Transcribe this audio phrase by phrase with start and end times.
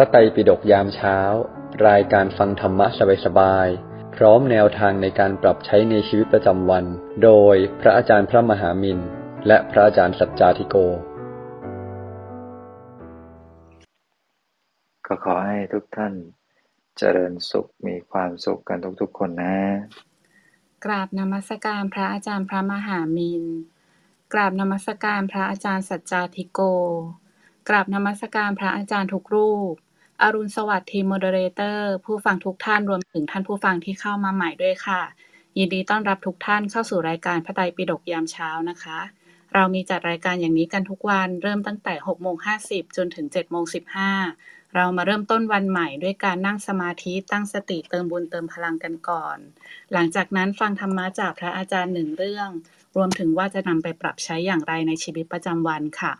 [0.00, 1.18] ระไตรปิฎกยามเช้า
[1.88, 2.86] รายการฟังธรรมะ
[3.24, 6.84] สบายๆ พร้อมแนวทางในการปรับใช้ในชีวิตประจำวัน
[7.24, 8.98] โดยพระอาจารย์พระมหามิน
[9.46, 10.76] และพระอาจารย์สัจจาธิโก
[15.06, 16.14] ก็ขอให้ทุกท่าน
[16.98, 19.56] เจริญสุขมีความสุขกันทุกๆคนนะ
[20.84, 23.44] กราบนมัสการพระอาจารย์พระมหามิน
[24.32, 26.60] กราบนมัสการพระอาจารย์สัจจาธิโก
[27.68, 29.74] กราบนมัสการพระอาจารย์ทุกรูป
[30.22, 35.02] อรุณสวัสดิ์ทีม moderator ผู้ฟังทุกท่านรวมถึงท่านผู้ฟังที่เข้ามาใหม่ด้วยค่ะ
[35.58, 38.98] ยินดีต้อนรับทุกท่านเข้าสู่รายการพระไตรปิฎกยามเช้านะคะ
[39.54, 42.36] เรามีจัดรายการอย่างนี้กันทุกวันเริ่มตั้งแต่6โมง
[42.66, 43.64] 50 จนถึง7โมง
[44.20, 49.36] 15 เรามาเริ่มต้นวันใหม่ด้วยการนั่งสมาธิตั้งสติเติมบุญเติมพลังกันก่อน
[49.92, 52.48] หลังจากนั้นฟังธรรมะจากพระอาจารย์หนึ่งเรื่อง
[52.96, 56.12] รวมถึงว่าจะนำไปปรับใช้อย่างไรในชีวิตประจำวันค่ะ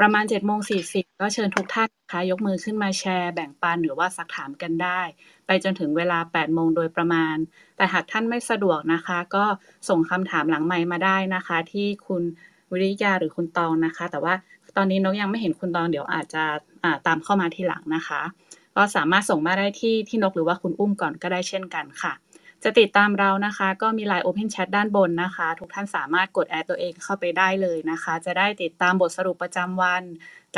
[0.00, 5.00] ประมาณ7จ็ดโมงสีก็เชิญทุกท่านนะคะยกมือขึ้นมาแชร์ แบ่งปันหรือว่าสักถามกันได้
[5.46, 7.36] ไปจนถึงเวลา8ปดโมงโดยประมาณ
[7.76, 9.44] แต่หากท่านไม่สะดวกนะคะ ก็
[9.88, 12.22] ส่งคำถามหลังไมมาได้นะคะ ที่คุณ
[12.70, 14.34] วิริยาหรือคุณตองนะคะ แต่ว่า
[14.76, 16.44] ตอนนี้นกยังไม่เห็นคุณตองเดี๋ยวอาจจะ
[16.84, 18.20] อ่าตามเข้ามาทีหลังนะคะ
[18.76, 22.12] ก็สามารถส่งมาได้ที่ที่นกหรือว่าคุณอุ้มก่อนก็ได้เช่นกันค่ะ
[22.64, 30.02] จะติดตามเรานะคะ ก็มี Line Open Chat ด้านบนนะคะ ทุกท่านสามารถกดแอดตัวเองเข้าไปได้เลยนะคะ จะได้ติดตามบทสรุปประจำวัน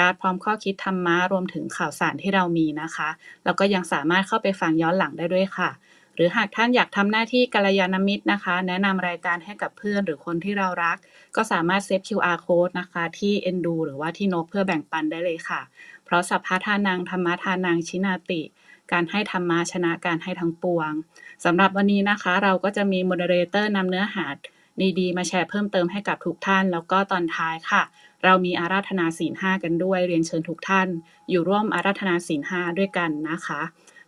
[0.00, 3.08] การพร้อมข้อคิดธรรมะรวมถึงข่าวสารที่เรามีนะคะ
[3.44, 5.70] แล้วก็ยังสามารถเข้าไปฟังย้อนหลังได้ด้วยค่ะ
[6.14, 10.96] หรือหากท่านอยากทำหน้าที่กัลยาณมิตรนะคะ แนะนำรายการให้กับเพื่อนหรือคนที่เรารัก
[11.36, 15.60] ก็สามารถเซฟ QR code นะคะ ที่ Endu หรือว่าที่นกเพื่อแบ่งปันได้เลยค่ะ
[16.04, 18.42] เพราะสัพพะทานังธรรมะทานังชินาติ
[18.92, 20.92] การให้ธรรมะชนะการให้ทั้งปวง
[21.44, 24.26] สำหรับวันนี้นะคะ เราก็จะมี moderator นำเนื้อหา
[24.98, 27.82] ดีๆ มาแชร์เพิ่มเติมให้กับทุกท่าน แล้วก็ตอนท้ายค่ะ
[28.24, 30.88] เรามีอาราธนาศีลห้ากันด้วย เรียนเชิญทุกท่าน
[31.30, 33.60] อยู่ร่วมอาราธนาศีลห้าด้วยกันนะคะ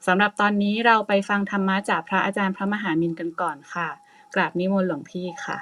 [0.07, 3.89] สำหรับตอนนี้เราไปฟังธรรมะจากพระอาจารย์พระมหามินกันก่อนค่ะ
[4.35, 5.59] กราบนิมนต์หลวงพี่ค่ะ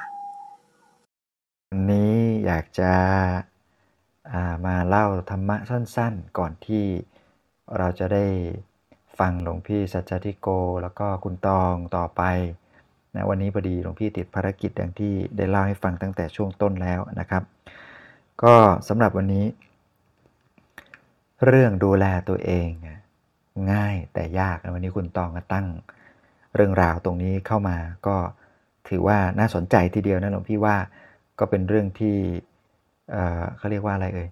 [1.71, 2.15] วันนี้
[2.47, 6.85] อยากจะามาเล่าธรรมะสั้นๆ ก่อนที่
[7.77, 8.25] เราจะได้
[9.19, 10.49] ฟังหลวงพี่สัจจทิโก
[10.83, 12.23] แล้วก็คุณตองต่อไป
[13.15, 17.43] นะวันนี้พอดีหลวงพี่ติดภารกิจอย่างที่ได้เล่าให้ฟังตั้งแต่ช่วงต้นแล้วนะครับ
[18.43, 18.55] ก็
[18.89, 19.47] สำหรับวันนี้
[21.47, 22.69] เรื่องดูแลตัวเอง
[23.73, 25.67] ง่ายแต่ยากนะวันนี้คุณตองก็ตั้ง
[26.55, 28.17] เรื่องราวตรงนี้เข้ามา ก็
[28.89, 30.77] ถือว่าน่าสนใจทีเดียวนะหลวงพี่ว่า
[31.39, 32.17] ก็เป็นเรื่องที่
[33.11, 34.29] เเขาเรียกว่าอะไรเอ่ย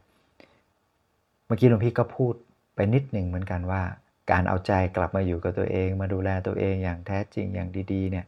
[1.47, 2.35] เมื่อกี้หลวงพี่ก็พูด
[2.75, 3.83] ไปนิดหนึ่งเหมือนกันว่า
[4.31, 8.27] การเอาใจกลับมาอยู่กับตัวเอง มาดูแลตัวเองอย่างแท้จริงอย่างดีๆ เนี่ย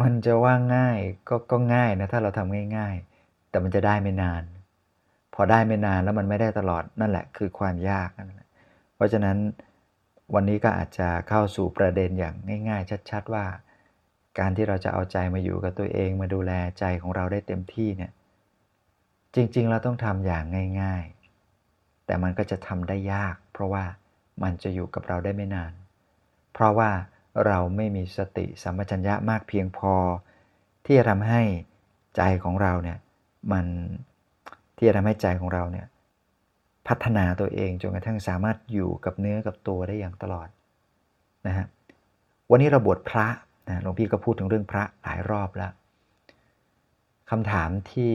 [0.00, 0.98] มันจะว่าง่าย
[1.28, 4.42] ก็ก็ง่ายนะถ้าเราทำง่าย ๆ แต่มันจะได้ไม่นาน
[5.34, 8.48] พอได้ไม่นานแล้วมันไม่ได้ตลอดนั่นแหละคือความยากนั่นแหละ
[8.94, 9.36] เพราะฉะนั้น
[10.34, 12.34] วันนี้ก็อาจจะเข้าสู่ประเด็นอย่าง
[12.68, 13.44] ง่าย ๆ ชัด ๆ ว่า
[14.38, 18.12] การที่เราจะเอาใจมาอยู่กับตัวเอง มาดูแลใจของเราได้เต็มที่เนี่ย
[19.34, 20.44] จริง ๆ เราต้องทำอย่าง
[20.80, 21.04] ง่าย
[21.56, 23.84] ๆ แต่มันก็จะทำได้ยาก เพราะว่า
[24.42, 25.72] มันจะอยู่กับเราได้ไม่นาน
[26.52, 26.90] เพราะว่า
[27.46, 29.94] เราไม่มีสติสัมปชัญญะมากเพียงพอ
[30.84, 31.42] ที่จะทำให้
[32.16, 32.98] ใจของเราเนี่ย
[33.52, 33.66] มัน
[34.76, 35.86] ที่จะทำให้ใจของเราเนี่ย
[36.88, 40.48] พัฒนาตัวเองจนกระทั่งสามารถอยู่กับเนื้อกับตัวได้อย่างตลอด
[41.46, 41.66] นะฮะ
[42.50, 43.26] วันนี้เราบวชพระ
[43.68, 45.72] นะหลวงพี่ก็พูดถึงเรื่องพระหลายรอบแล้ว
[47.30, 48.12] คำถามที่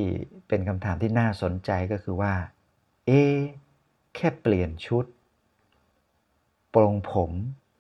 [0.48, 2.34] เป็นคำถามที่น่าสนใจก็คือว่า
[3.06, 3.12] เอ
[4.16, 5.06] แค่เปลี่ยนชุด
[6.76, 7.32] ปรงผม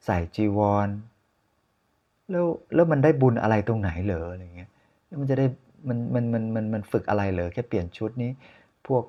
[0.05, 0.89] ใส่จีวร
[2.31, 2.45] แล้ว
[2.75, 4.69] แล้วมันได้บุญอะไรตรงไหนเหรออะไรเงี้ย
[5.07, 5.45] แล้วมันจะได้
[5.87, 8.31] มันมันมันมันมันฝึกอะไรเหรอแค่เปลี่ยนชุดนี้
[8.87, 9.03] พวก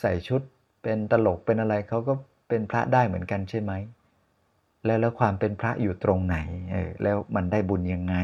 [0.00, 0.40] ใส่ชุด
[0.82, 2.12] เป็นตลกเป็นอะไรเขาก็
[2.48, 3.72] เป็นพระได้เหมือนกันใช่ไหม
[4.84, 6.38] แล้วแล้วความเป็นพระอยู่ตรงไหน
[6.72, 8.16] เออแล้วมันได้บุญยังไง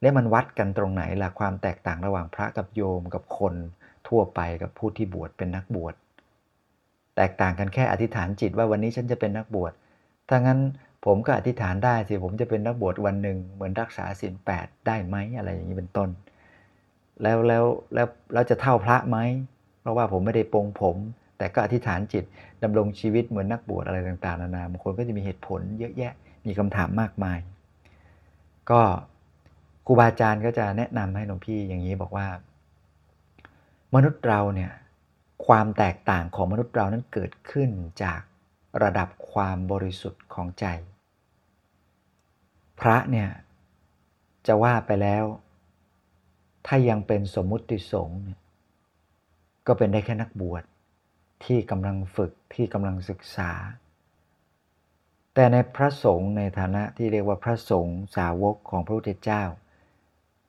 [0.00, 3.54] แล้วมันวัดกันตรงไหนล่ะความแตกต่างระหว่างพระกับโยมกับคน
[4.08, 5.94] ทั่วไปกับผู้ที่บวชเป็นนักบวช
[7.16, 9.72] แตกต่างกันแค่อธิษฐานจิตว่าวันนี้ฉันจะเป็นนักบวช
[10.28, 10.60] ถ้างั้น
[11.04, 16.08] ผมก็อธิษฐานได้สิผมจะเป็นนักบวชวันหนึ่งเหมือนรักษาศีลแปดได้ไหมอะไรอย่างนี้เป็นต้น
[17.22, 19.18] แล้วแล้วแล้วเราจะเท่าพระไหม
[19.80, 20.96] เพราะว่าผมไม่ได้ปรงผม
[21.38, 22.24] แต่ก็อธิษฐานจิต
[22.62, 26.12] ดำรงชีวิตเหมือนนักบวชอะไรต่างๆนานาบางคนก็จะมีเหตุผลเยอะแยะ
[26.46, 27.38] มีคำถามมากมาย
[28.70, 28.80] ก็
[29.86, 32.26] ครูบาอาจารย์ก็จะแนะนำให้หลวงพี่อย่างนี้บอกว่า
[33.94, 34.72] มนุษย์เราเนี่ย
[35.46, 37.70] ความแตกต่างของมนุษย์เรานั้นเกิดขึ้น
[38.02, 38.20] จาก
[38.82, 40.66] ระดับความบริสุทธิ์ของใจ
[42.80, 43.28] พระเนี่ย
[44.46, 45.24] จะว่าไปแล้ว
[46.66, 48.40] ถ้ายังเป็นสมมุติสงฆ์เนี่ย
[49.66, 50.62] ก็เป็นได้แค่นักบวช
[51.44, 53.50] ที่กำลังฝึกที่กำลังศึกษา
[55.34, 59.42] แต่ในพระสงฆ์ในฐานะที่เรียกว่าพระสงฆ์สาวกของพระพุทธเจ้า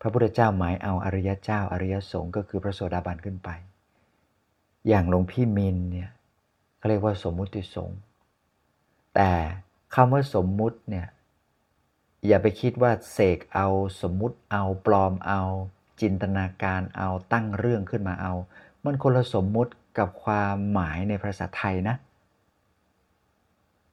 [0.01, 3.49] พระพุทธเจ้าหมายเอาอริยเจ้า อริยสงฆ์ก็คือพระโสดาบันขึ้นไป
[4.87, 6.09] อย่างหลวงพี่มินเนี่ย
[6.77, 7.99] เขาเรียกว่าสมมุติสงฆ์
[9.15, 9.31] แต่
[9.95, 11.07] คำว่าสมมุติเนี่ย
[12.27, 13.67] อย่าไปคิดว่าเสกเอา
[14.01, 15.41] สมมุติเอาปลอมเอา
[16.01, 18.33] จินตนาการเอาตั้งเรื่องขึ้นมาเอา
[18.83, 21.95] มันคนละสมมุติกับความหมายในภาษาไทยนะ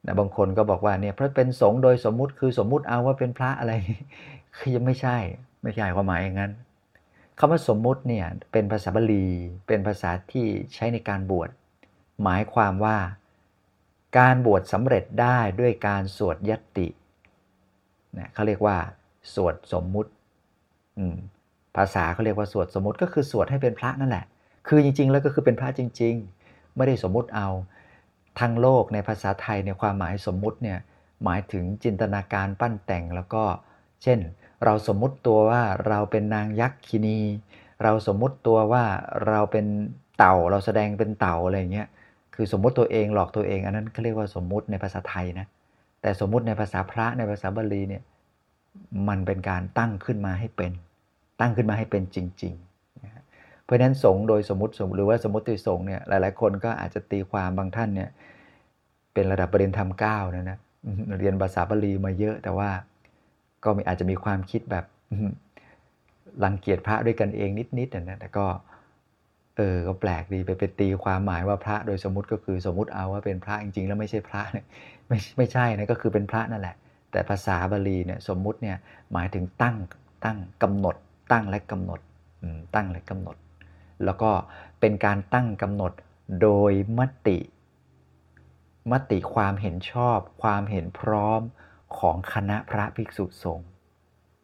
[0.07, 3.73] นะบางคนก็บอกว่าเนี่ยพระเป็นสงฆ์โดยสมมุติคือสมมุติเอาว่าเป็นพระอะไร
[4.57, 5.17] คือยังไม่ใช่
[5.63, 6.53] ไม่ใช่ความหมายอย่างนั้น
[7.39, 9.27] คำว่าสมมุติเนี่ยเป็นภาษาบาลี
[9.67, 11.51] เป็นภาษาที่ใช้ในการบวช
[12.23, 12.97] หมายความว่า
[14.19, 16.89] การบวชสำเร็จได้ด้วยการสวดยติ
[18.19, 18.77] นะเขาเรียกว่า
[19.35, 20.11] สวดสมมุติ
[21.77, 24.25] ภาษาเขาเรียกว่าสวดสมมุติก็คือสวดให้เป็นพระนั่นแหละ
[24.69, 26.15] คือจริง ๆ แล้วก็คือเป็นพระจริง
[26.47, 27.49] ๆ ไม่ได้สมมุติเอา
[28.41, 30.79] ทางโลกในภาษาไทยในความหมายสมมุติเนี่ย
[31.25, 33.45] หมายถึงจินตนาการปั้นแต่งแล้วก็
[34.03, 34.19] เช่น
[34.65, 37.21] เราสมมุติตัวว่าเราเป็นนางยักษ์คินี
[37.83, 38.85] เราสมมุติตัวว่า
[39.27, 39.67] เราเป็น
[40.19, 41.89] เต่าเราแสดงเป็นเต่าอะไรเงี้ย
[42.35, 45.47] คือสมมุติตัวเองหลอกตัวเอง อันนั้นเขาเรียกว่าสมมุติในภาษาไทยนะ
[46.01, 48.03] แต่สมมุติในภาษาพระในภาษาบาลีเนี่ย
[49.09, 50.73] มันเป็นการตั้งขึ้นมาให้เป็น
[51.41, 58.09] ตั้งขึ้นมาให้เป็นจริงๆ เพราะฉะนั้นสงโดยสมมติหรือว่าสมมติสงเนี่ยหลายๆ คนก็อาจจะตีความบางท่านเนี่ย
[59.15, 60.59] เป็นระดับประเด็นธรรมเก้านะนะ
[61.19, 62.71] เรียนภาษาบาลีมาเยอะแต่ว่า
[63.65, 64.85] ก็มีอาจจะมีความคิดแบบ
[66.45, 68.47] รังเกียจพระด้วยกันเองนิดๆนะแต่ก็
[69.57, 74.67] เออก็แปลกดีไปไปตีความหมายว่าพระโดยสมมติก็คือสมมติเอาว่าเป็นพระจริงๆ แล้วไม่ใช่พระเนี่ย
[75.09, 76.77] ไม่ไม่ใช่นะก็คือเป็นพระนั่นแหละ
[77.11, 78.77] แต่ภาษาบาลีเนี่ยสมมุติเนี่ย
[79.13, 79.77] หมายถึงตั้ง
[80.25, 80.97] ตั้งกำหนด
[81.33, 82.01] ตั้งและกำหนด
[82.75, 83.37] ตั้งและกำหนด
[84.05, 84.31] แล้วก็
[84.81, 85.93] เป็นการตั้งกำหนด
[86.43, 87.39] โดยมติ
[88.93, 91.41] มติความเห็นชอบ ความเห็นพร้อม
[91.99, 93.69] ของคณะพระภิกษุสงฆ์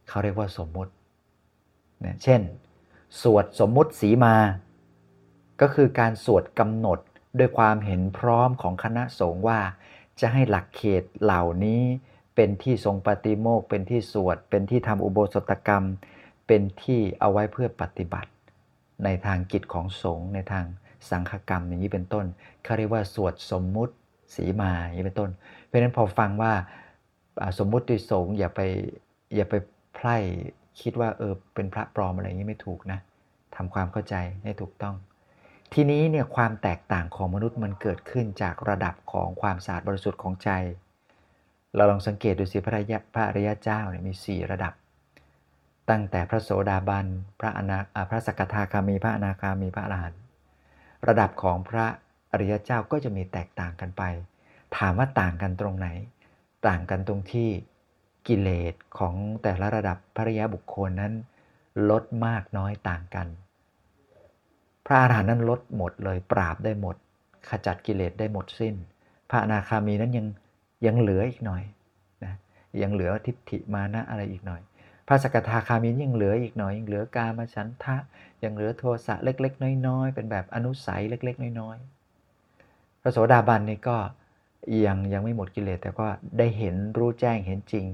[0.08, 0.93] เขาเรียกว่าสมมุติ
[2.00, 2.40] เนี่ยเช่น
[3.22, 4.34] สวดสมมุติสีมา
[5.60, 6.99] ก็คือการสวดกำหนด
[7.38, 9.60] ด้วยความเห็นพร้อมของคณะสงฆ์ว่า
[10.20, 11.82] จะให้หลักเขตเหล่านี้
[12.34, 15.84] เป็นที่ทรงปฏิโมกเป็นที่สวด เป็นที่ทำอุโบสถกรรม
[16.46, 18.31] เป็นที่เอาไว้เพื่อปฏิบัติ
[19.05, 20.64] ในทางกิจของสงฆ์ในทาง
[21.10, 22.26] สังฆกรรมอย่างนี้เป็นต้น
[22.64, 23.94] เขาเรียกว่าสวดสมมุติ
[24.34, 25.31] สีมาอย่างนี้เป็นต้น
[25.64, 26.52] เพราะฉะนั้นพอฟังว่า
[27.58, 28.60] สมมุติสงฆ์อย่าไป
[29.34, 29.55] อย่าไป
[29.94, 30.16] ไพร่
[30.81, 32.99] คิดว่าเออเป็นพระปลอมอะไรอย่างนี้ไม่ถูกนะ
[33.56, 34.14] ทำความเข้าใจ
[34.44, 34.94] ให้ถูกต้อง
[35.73, 40.50] ทีนี้เนี่ยความแตกต่างของมนุษย์มันเกิดขึ้นจากระดับของความสะอาดบริสุทธิ์ของใจ
[41.76, 44.75] เราลองสังเกตดูสิพระยะพระอริยเจ้าเนี่ยมี 4 ระดับ
[45.91, 47.06] ตั้งแต่พระโสดาบัน
[47.41, 47.79] พระอนา
[48.11, 50.20] พระสกทาคามีพระอนาคามีพระอรหันต์
[51.09, 51.87] ระดับของพระ
[52.32, 54.03] อริยเจ้าก็จะมีแตกต่างกันไป
[54.76, 55.88] ถามว่าต่างกันตรงไหน
[56.67, 57.49] ต่างกันตรงที่
[58.29, 61.12] กิเลสของแต่ละระดับพระริยบุคคลนั้น
[61.91, 63.26] ลดมากน้อยต่างกัน
[64.88, 66.96] พระอาหารหันต์นั้นลดหมดเลยปราบได้หมด
[67.49, 68.75] ขจัดกิเลสได้หมดสิ้น
[69.31, 70.26] พระอนาคามีนั้นยัง
[70.87, 71.62] ยังเหลืออีกหน่อย
[72.25, 72.35] นะ
[72.82, 74.61] ยังเหลือทิฏฐิมานะอะไรอีกหน่อย
[75.06, 77.96] พระสกทาคามียังเหลืออีกหน่อย ยังเหลือกามฉันทะ
[78.44, 83.96] ยังเหลือโทสะเล็ก ๆ น้อยๆ เป็นแบบอนุสัยเล็ก ๆ น้อยๆพระโสดาบันนี่ก็
[84.86, 86.06] ยังยังไม่หมดกิเลสแต่ก็
[86.39, 87.86] ได้เห็นรู้แจ้งเห็นจริง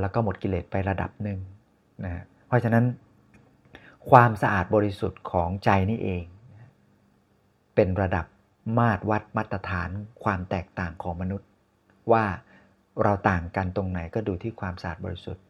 [0.00, 1.38] แล้วก็หมดกิเลสไประดับหนึ่ง
[2.04, 2.84] นะเพราะฉะนั้น
[4.08, 6.24] ความสะอาดบริสุทธิ์ของใจนี่เอง
[7.74, 8.26] เป็นระดับ
[8.78, 9.90] มาตรวัดมาตรฐาน
[10.22, 11.48] ความแตกต่างของมนุษย์
[12.12, 12.24] ว่า
[13.02, 15.44] เราต่างกันตรงไหนก็ดูที่ความสะอาดบริสุทธิ์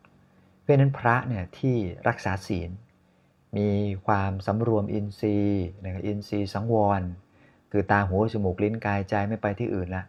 [0.60, 1.76] เพราะนั้นพระเนี่ยที่
[2.08, 2.70] รักษาศีล
[3.56, 3.68] มี
[4.06, 7.02] ความสำรวมอินทรีย์นะอินทรีย์สังวร
[7.70, 10.04] คือตาหูจมูกลิ้นกายใจไม่ไปที่อื่นละ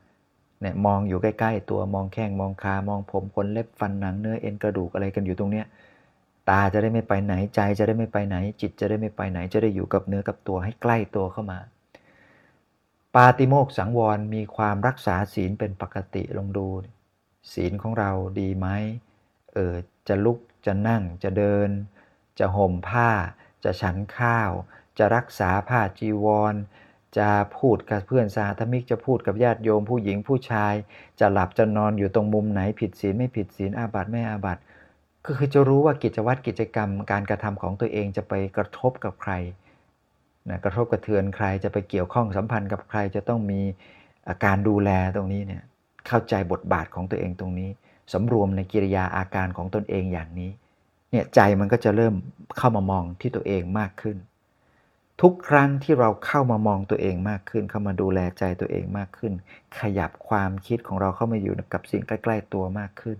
[0.61, 5.65] เนี่ยมองอยู่ใกล้ ๆ ตัวมองแข้งมองคามองผมขนเล็บฟันหนังเนื้อเอ็นกระดูกอะไรกันอยู่ตรงเนี้ย
[6.49, 11.59] ตาจะได้ไม่ไปไหนใจจะได้ไม่ไปไหน จิตจะได้ไม่ไปไหน จะได้อยู่กับเนื้อกับตัวให้ใกล้ตัวเข้ามา
[13.15, 16.67] ปาติโมกสังวรมีความรักษาศีลเป็นปกติลองดู
[17.53, 18.67] ศีลของเราดีไหม
[19.53, 19.75] เออ
[20.07, 21.69] จะลุกจะนั่งจะเดิน
[22.39, 23.09] จะห่มผ้า
[23.63, 24.51] จะฉันข้าว
[24.97, 26.55] จะรักษาผ้าจีวร
[27.17, 30.73] จะพูดกับเพื่อนสาธมิกจะพูดกับญาติโยมผู้หญิงผู้ชาย
[31.19, 34.61] จะหลับจะนอนอยู่ตรงมุมไหนผิดศีลไม่ผิดศีลอาบัติไม่อาบัติ
[35.25, 39.33] ก็คือจะรู้ว่ากิจวัตรกิจกรรม การกระทำของตัวเองจะไปกระทบกับใคร
[40.49, 43.61] นะกระทบกระเทือนใครจะไปเกี่ยวข้องสัมพันธ์กับใครจะต้องมี
[44.29, 45.63] อาการดูแลตรงนี้เนี่ย
[46.07, 47.69] เข้าใจบทบาทของตัวเองตรงนี้
[48.13, 50.51] สำรวมในกิริยาอาการของตนเองอย่างนี้
[51.11, 52.13] เนี่ยใจมันก็จะเริ่ม
[52.57, 54.17] เข้ามามองที่ตัวเองมากขึ้น
[55.21, 59.33] ทุกครั้งที่เราเข้ามามองตัวเองมากขึ้น เข้ามาดูแลใจตัวเองมากขึ้น
[59.79, 63.17] ขยับความคิดของเราเข้ามาอยู่กับสิ่งใกล้ ๆ ตัวมากขึ้น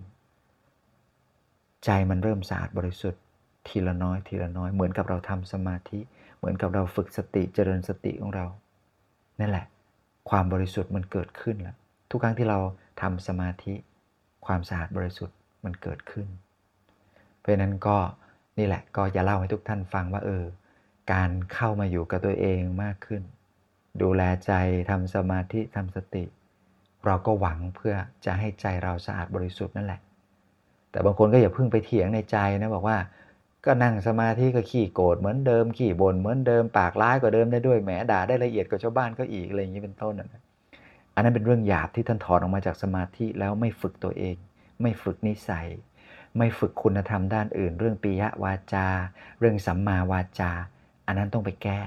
[1.84, 3.20] ใจมันเริ่มสะอาดบริสุทธิ์
[3.68, 5.98] ทีละน้อย ทีละน้อย เหมือนกับเราทำสมาธิ
[6.38, 8.46] เหมือนกับเราฝึกสติเจริญสติของเรา
[9.40, 9.66] นั่นแหละ
[10.30, 11.76] ความบริสุทธิ์มันเกิดขึ้นแล้ว
[12.10, 12.58] ทุกครั้งที่เรา
[13.02, 13.74] ทำสมาธิ
[14.46, 16.26] ความสะอาดบริสุทธิ์มันเกิดขึ้น
[17.38, 17.96] เพราะนั้นก็
[18.58, 20.44] นี่แหละก็จะเล่าให้ทุกท่านฟังว่าเออ
[21.12, 23.22] การเข้ามาอยู่กับตัวเองมากขึ้น
[24.02, 24.52] ดูแลใจ
[24.90, 26.24] ทำสมาธิทำสติ
[27.06, 30.00] เราก็หวังเพื่อจะให้ใจเราสะอาดบริสุทธิ์นั่นแหละ
[30.92, 32.98] แต่บางคนก็อย่าเพิ่งไปเถียงในใจนะบอกว่า
[33.64, 40.42] ก็นั่งสมาธิก็ขี้โกรธเหมือนเดิมขี้บ่นเหมือนเดิมปากร้ายกว่าเดิมได้ด้วยแหมด่าได้ละเอียดกว่าชาวบ้านก็อีกอะไรอย่างนี้เป็นต้นนะ
[41.14, 44.36] อันนั้นเป็นเรื่องหยาบที่ท่านถอนออกมาจากสมาธิแล้วไม่ฝึกตัวเอง
[44.82, 45.68] ไม่ฝึกนิสัย
[46.38, 48.86] ไม่ฝึกคุณธรรมด้านอื่น เรื่องปิยวาจา
[49.38, 50.50] เรื่องสัมมาวาจา
[51.06, 51.80] อันนั้นต้องไปแก้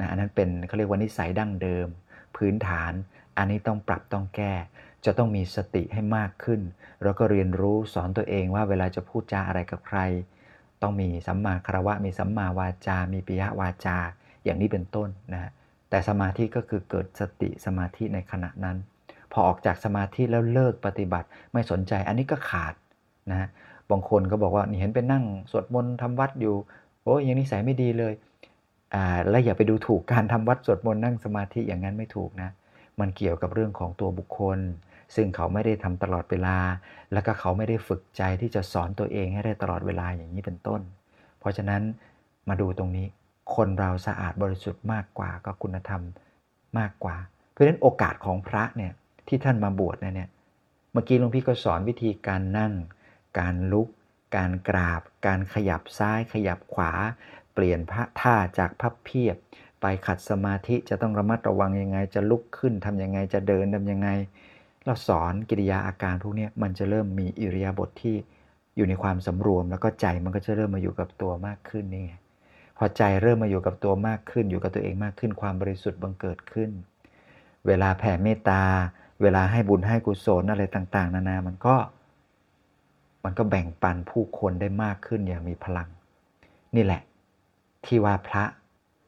[0.00, 1.86] นะอันนั้นเป็นเขาเรียกว่านิสัยดั้งเดิม
[2.36, 2.92] พื้นฐาน
[3.38, 4.54] อันนี้ต้องปรับต้องแก้
[5.04, 6.60] จะต้องมีสติให้มากขึ้น
[7.02, 9.98] แล้วก็เรียนรู้สอนตัวเองว่าเวลาจะพูดจาอะไรกับใคร
[10.82, 13.96] ต้องมีสัมมาคารวะ มีสัมมาวาจา มีปิยวาจา
[14.44, 15.50] อย่างนี้เป็นต้นนะ
[15.90, 18.76] แต่สมาธิก็คือเกิดสติสมาธิในขณะนั้น
[19.32, 22.74] พอออกจากสมาธิแล้วเลิกปฏิบัติไม่สนใจอันนี้ก็ขาด
[23.30, 23.48] นะ
[23.90, 26.54] บางคนก็บอกว่านี่เห็นเป็นนั่งสวดมนต์ทำวัดอยู่
[27.02, 28.12] โอ้ยังนิสัยไม่ดีเลย
[28.94, 32.50] อ่าแล้วอย่าไปดูถูกการทำวัดสวดมนต์นั่งสมาธิอย่างนั้นไม่ถูกนะ
[33.00, 34.58] มันเกี่ยวกับเรื่องของตัวบุคคล
[35.14, 36.56] ซึ่งเขาไม่ได้ทำตลอดเวลา
[37.12, 40.80] แล้วก็เขาไม่ได้ฝึกใจที่จะสอนตัวเองให้ได้ตลอดเวลาอย่างนี้เป็นต้น
[41.38, 41.82] เพราะฉะนั้น
[42.48, 43.06] มาดูตรงนี้
[43.54, 46.02] คนเราสะอาดบริสุทธิ์มากกว่าก็คุณธรรม
[46.78, 47.16] มากกว่า
[47.50, 48.92] เพราะฉะนั้นโอกาสของพระเนี่ย
[49.28, 50.28] ที่ท่านมาบวชเนี่ย
[50.92, 52.72] เมื่อกี้หลวงพี่ก็สอนวิธีการนั่ง
[53.38, 53.88] การลุก
[54.36, 56.92] การกราบ การขยับซ้าย ขยับขวา
[57.54, 59.36] เปลี่ยนพระท่าจากพับเพียบ
[59.80, 64.08] ไปขัดสมาธิจะต้องระมัดระวังยังไง จะลุกขึ้นทำยังไงจะเดินทำยังไง
[64.84, 68.16] เราสอนกิริยาอาการพวกนี้มันจะเริ่มมีอิริยาบถทที่
[68.76, 72.06] อยู่ในความสำรวม แล้วก็ใจมันก็จะเริ่มมาอยู่กับตัวมากขึ้นนี่
[72.76, 76.70] พอใจเริ่มมาอยู่กับตัวมากขึ้น อยู่กับตัวเองมากขึ้น ความบริสุทธิ์บังเกิดขึ้น
[77.66, 78.62] เวลาแผ่เมตตา
[79.22, 81.76] เวลาให้บุญให้กุศลอะไรต่าง ๆ นานา มันก็
[83.24, 85.88] มันก็แบ่งปันผู้คนได้มากขึ้นอย่างมีพลัง
[86.76, 87.02] นี่แหละ
[87.84, 88.44] ที่ว่าพระ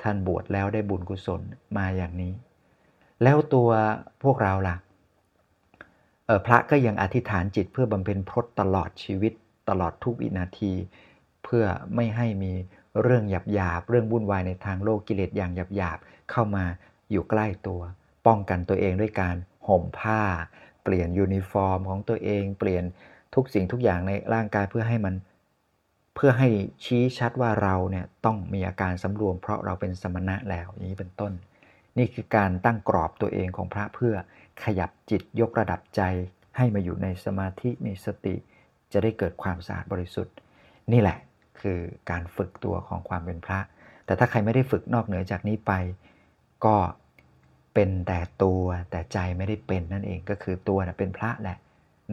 [0.02, 1.40] ท่านบวชแล้วได้บุญกุศล
[1.76, 2.32] มาอย่างนี้
[3.22, 3.68] แล้วตัว
[4.22, 4.76] พวกเราล่ะ
[6.46, 9.32] พระก็ยังอธิษฐานจิตเพื่อบำเพ็ญพรตตลอดชีวิต
[9.68, 10.72] ตลอดทุกวินาที
[11.44, 11.64] เพื่อ
[11.94, 12.52] ไม่ให้มี
[13.02, 15.98] เรื่องหยาบหยาบเรื่องวุ่นวายในทางโลกกิเลสอย่างหยาบหยาบ
[16.30, 16.64] เข้ามา
[17.10, 17.80] อยู่ใกล้ตัว
[18.26, 19.36] ป้องกันตัวเองด้วยการ
[19.68, 20.22] ห่มผ้า
[20.82, 22.84] เปลี่ยนยูนิฟอร์มของตัวเอง เปลี่ยน
[23.34, 25.14] ทุกสิ่งทุกอย่างในร่างกายเพื่อให้มัน
[26.14, 26.48] เพื่อให้
[26.84, 31.32] ชี้ชัดว่าเราเนี่ยต้องมีอาการสำรวม เพราะเราเป็นสมณะแล้วอย่างนี้เป็นต้น
[31.98, 34.14] นี่คือการตั้งกรอบตัวเองของพระเพื่อ
[34.64, 36.02] ขยับจิตยกระดับใจ
[36.56, 38.34] ให้มาอยู่ในสมาธิมีสติ
[38.92, 40.34] จะได้เกิดความสะอาดบริสุทธิ์
[40.92, 41.18] นี่แหละ
[41.60, 41.78] คือ
[42.10, 43.58] การฝึกตัวของความเป็นพระ
[44.06, 45.72] แต่ถ้าใครไม่ได้ฝึกนอกเหนือจากนี้ไป
[46.64, 46.76] ก็
[47.74, 51.56] เป็นแต่ตัวแต่ใจไม่ได้เป็นนั่นเองก็คือตัวนะเป็นพระแหละ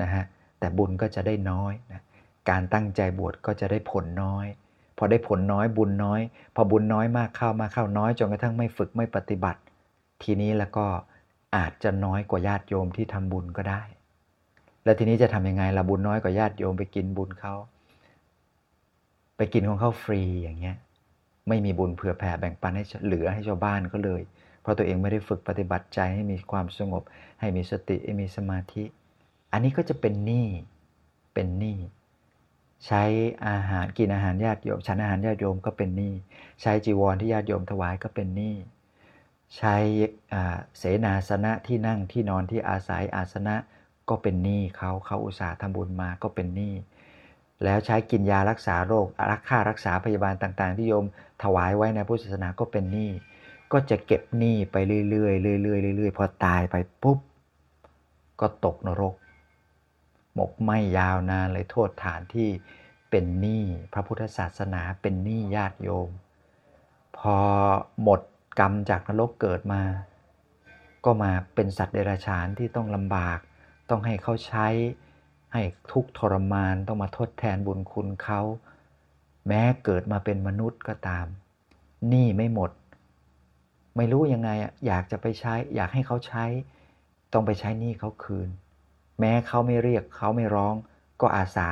[0.01, 0.23] นะฮะ
[0.59, 2.01] แต่บุญก็จะได้น้อยนะ
[2.49, 4.45] การตั้งใจบวชก็จะได้ผลน้อย
[4.97, 6.21] พอได้ผลน้อยบุญน้อย
[6.55, 9.59] พอบุญน้อยมากเข้ามาเข้าน้อยจนกระทั่งไม่ฝึกไม่ปฏิบัติ
[10.23, 10.85] ทีนี้แล้วก็
[11.55, 13.81] อาจจะน้อยกว่าญาติโยมที่ทำบุญก็ได้
[14.83, 17.55] แล้วทีนี้จะทำยังไงละบุญน้อยกว่าญาติโยมไปกินบุญเขา
[19.37, 20.77] ไปกินของเขาฟรีอย่างเงี้ย
[21.47, 24.21] ไม่มีบุญเผื่อแผ่แบ่งปันให้เหลือให้ชาวบ้านก็เลย
[24.61, 27.03] เพราะตัวเองไม่ได้ฝึกปฏิบัติใจให้มีความสงบ
[27.39, 28.83] ให้มีสติให้มีสมาธิ
[29.51, 30.47] อันนี้ก็จะเป็นหนี้
[31.33, 31.77] เป็นหนี้
[32.85, 33.03] ใช้
[33.47, 36.13] อาหารกินอาหารญาติโยมฉันอาหารญาติโยมก็เป็นหนี้
[36.61, 38.55] ใช้จีวรที่ญาติโยมถวายก็เป็นหนี้
[39.57, 39.75] ใช้
[40.77, 43.55] เสนาสนะที่นั่งที่นอนที่อาศัยอาสนะ
[44.09, 46.73] ก็เป็นหนี้เขาเขาอุตส่าห์ทำบุญมาก็เป็นหนี้
[47.63, 51.05] แล้วใช้กินยารักษาโรครักค่ารักษาพยาบาลต่างๆ ที่โยม
[51.43, 53.11] ถวายไว้ในพุทธศาสนาก็เป็นหนี้
[53.71, 54.75] ก็จะเก็บหนี้ไป
[55.09, 57.19] เรื่อยๆเรื่อยๆเรื่อยๆพอตายไปปุ๊บ
[58.39, 59.15] ก็ตกนรก
[60.35, 62.49] หมกไหมยาวนานเลยโทษฐานที่
[63.09, 66.09] เป็นหนี้พระพุทธศาสนาเป็นหนี้ญาติโยม
[67.17, 67.37] พอ
[68.03, 68.21] หมด
[68.59, 69.81] กรรมจากนรกเกิดมา
[71.05, 73.39] ก็มาเป็นสัตว์เดรัจฉานที่ต้องลำบาก
[73.89, 74.67] ต้องให้เขาใช้
[75.53, 78.41] ให้ทุกทรมานต้องมาทดแทนบุญคุณเขา
[79.47, 81.25] แม้เกิดมาเป็นมนุษย์ก็ตาม
[82.09, 82.71] หนี้ไม่หมด
[83.97, 84.49] ไม่รู้ยังไง
[84.87, 86.45] อยากจะไปใช้ อยากให้เขาใช้
[87.33, 88.49] ต้องไปใช้หนี้เขาคืน
[89.19, 90.75] แม้เขาไม่เรียกเขาไม่ร้อง
[91.21, 91.69] ก็อาสา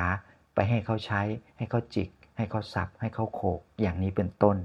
[0.54, 1.22] ไปให้เขาใช้
[1.56, 4.56] ให้เขาจิก ให้เขาสับ ให้เขาโขกอย่างนี้เป็นต้น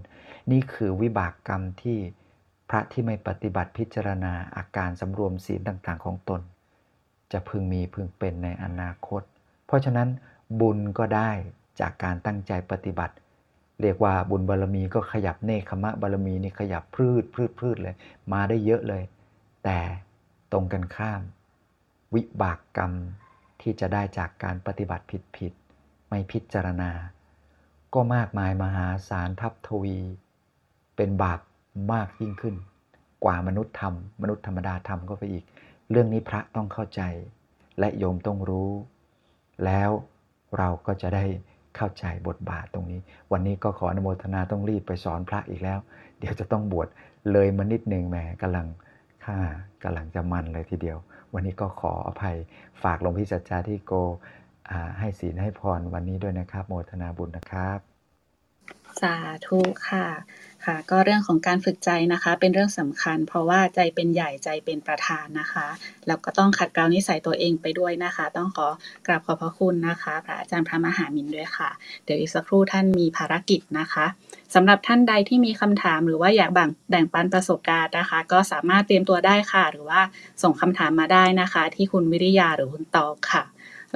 [0.51, 1.97] นี่คือวิบากกรรมที่
[2.69, 6.41] พระที่ไม่ปฏิบัติพิจารณาอาการสำรวมศีลต่างๆ ของตน
[7.31, 9.21] จะพึงมีพึงเป็นในอนาคต
[9.65, 10.09] เพราะฉะนั้น
[10.59, 11.29] บุญก็ได้
[11.79, 13.15] จากการตั้งใจปฏิบัติ
[13.81, 17.95] เรียกว่าบุญบารรมีก็ขยับเนคขมะบารรมีนี่ขยับพืชพืชพืชเลย
[18.33, 19.03] มาได้เยอะเลย
[19.63, 19.79] แต่
[20.51, 21.21] ตรงกันข้าม
[22.15, 22.93] วิบากกรรม
[23.61, 25.53] ที่จะได้จากการปฏิบัติผิดผิด
[26.07, 26.91] ไม่พิจารณา
[27.93, 29.97] ก็มากมายมหาศาลทับทวี
[30.97, 31.39] เป็นบาป
[31.93, 32.55] มากยิ่งขึ้น
[33.23, 35.43] กว่ามนุษย์ทำมนุษย์ธรรมดาทำก็ไปอีก
[35.91, 37.01] เรื่องนี้พระต้องเข้าใจ
[37.79, 38.71] และโยมต้องรู้
[39.65, 39.89] แล้ว
[40.57, 41.25] เราก็จะได้
[41.75, 42.99] เข้าใจบทบาทตรงนี้
[43.31, 45.79] วันนี้ก็ขออนุโมทนาต้องรีบไปสอนพระอีกแล้ว
[46.19, 46.87] เดี๋ยวจะต้องบวช
[47.31, 48.67] เลยมานิดหนึ่งแหมกำลัง
[49.25, 49.37] ข้า
[49.83, 50.97] กำลังจะมันเลยทีเดียว
[51.33, 52.37] วันนี้ก็ขออภัย
[52.83, 53.93] ฝากหลวงพี่สัจจาที่โก
[54.99, 57.79] ให้ศีลให้พรวันนี้ด้วยนะครับ โมทนาบุญนะครับ
[59.01, 60.07] สาธุค่ะ
[60.67, 65.67] ค่ะ ก็เรื่องของการฝึกใจนะคะ เป็นเรื่องสำคัญ เพราะว่าใจเป็นใหญ่ใจเป็นประธานนะคะ
[66.07, 68.67] แล้วก็ต้องขัดเกลานิสัยตัวเองไปด้วยนะคะ ต้องขอ
[69.07, 71.69] กราบขอบพระคุณนะคะ พระอาจารย์พระมหามินด้วยค่ะ
[72.03, 74.05] เดี๋ยวอีกสักครู่ท่านมีภารกิจนะคะ
[74.55, 80.01] สำหรับท่านใดที่มีคำถามหรือว่าอยากแบ่งแบ่งปันประสบการณ์นะคะ ก็สามารถเตรียมตัวได้ค่ะ หรือว่า
[80.43, 83.43] ส่งคำถามมาได้นะคะ ที่คุณวิริยาหรือคุณตอกค่ะ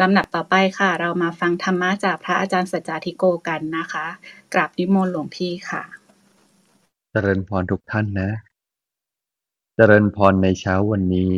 [0.02, 4.06] ลำดับต่อไปค่ะ เรามาฟังธรรมะจากพระอาจารย์สัจจาธิโกกันนะคะ
[4.54, 5.84] กราบนิมนต์หลวงพี่ค่ะ
[7.16, 8.32] จริญพรทุกท่านนะ
[9.76, 11.34] เจริญพรในเช้าวันนี้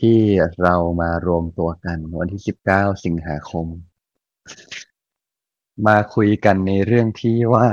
[0.00, 0.18] ที่
[0.62, 2.42] เรามารวมตัวกันวันที่
[2.72, 3.66] 19 สิงหาคม
[5.86, 7.66] มาคุยกันในเรื่องที่ว่า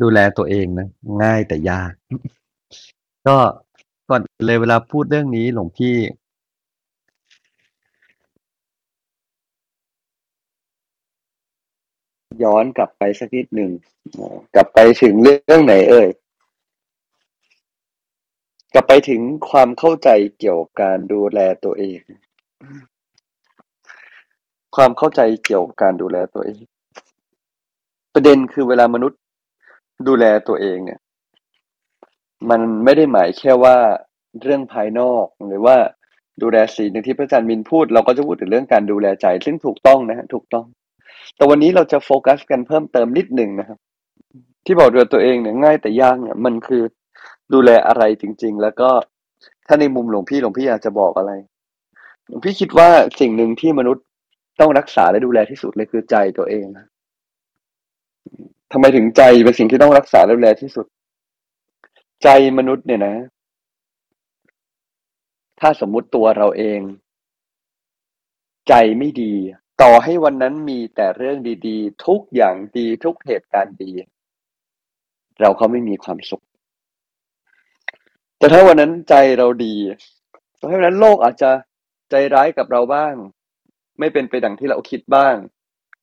[0.00, 0.88] ดูแลตัวเองนะ
[1.22, 1.92] ง่ายแต่ยาก
[3.26, 3.36] ก็
[4.08, 5.94] ก่อนเลยเวลาพูดเรื่องนี้หลวงพี่
[12.42, 13.70] ย้อนกลับไปสักนิดหนึ่ง
[14.54, 16.08] กลับไปถึงเรื่องไหนเอ่ย
[18.74, 19.20] กลับไปถึง
[19.50, 20.08] ความเข้าใจ
[20.38, 22.00] เกี่ยวกับการดูแลตัวเอง
[24.76, 26.60] ความเข้าใจเกี่ยวกับการดูแลตัวเอง
[28.14, 29.20] ประเด็นคือเวลามนุษย์
[30.08, 31.00] ดูแลตัวเองเนี่ย
[32.50, 33.76] มันไม่ได้หมายแค่ว่า
[34.42, 35.76] เรื่องภายนอกหรือว่า
[36.42, 40.66] ดูแลสีหนึ่งที่พระอาจารย์มินพูด เราก็จะพูดถึงเรื่องการดูแลใจ ซึ่งถูกต้องนะฮะถูกต้อง
[41.36, 43.78] แต่วันนี้เราจะโฟกัสกันเพิ่มเติมนิดหนึ่งนะครับ
[44.64, 46.82] ที่บอกดูแลตัวเองเนี่ยง่ายแต่ยากเนี่ยมันคือ
[47.52, 48.90] ดูแลอะไรจริง ๆ แล้วก็
[49.66, 51.32] ถ้าในมุมหลวงพี่หลวงพี่อยากจะบอกอะไร
[52.26, 52.88] หลวงพี่คิดว่า
[53.20, 54.04] สิ่งหนึ่งที่มนุษย์
[54.60, 56.86] ต้องรักษาและดูแลที่สุดเลยคือใจตัวเองนะ
[58.72, 60.86] ทำไมถึงใจเป็นสิ่งที่ต้องรักษาและดูแลที่สุด
[62.22, 63.14] ใจมนุษย์เนี่ยนะ
[65.60, 66.80] ถ้าสมมุติตัวเราเอง
[68.68, 69.34] ใจไม่ดี
[69.82, 71.36] ต่อให้วันนั้นมีแต่เรื่อง
[71.68, 73.92] ดี ๆ ทุกอย่างดีทุกเหตุการณ์ดี
[75.40, 76.44] เราก็ไม่มีความสุข
[78.38, 79.76] แต่ถ้าวันนั้นใจเราดี
[80.56, 81.50] เพราะฉะนั้นโลกอาจจะ
[82.10, 83.14] ใจร้ายกับเราบ้าง
[83.98, 85.36] ไม่เป็นไปดังที่เราคิดบ้าง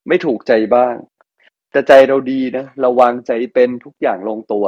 [0.08, 0.96] ไม่ถูกใจบ้าง
[1.72, 4.66] แต่ใจเราดีนะเราวางใจเป็นทุกอย่างลงตัว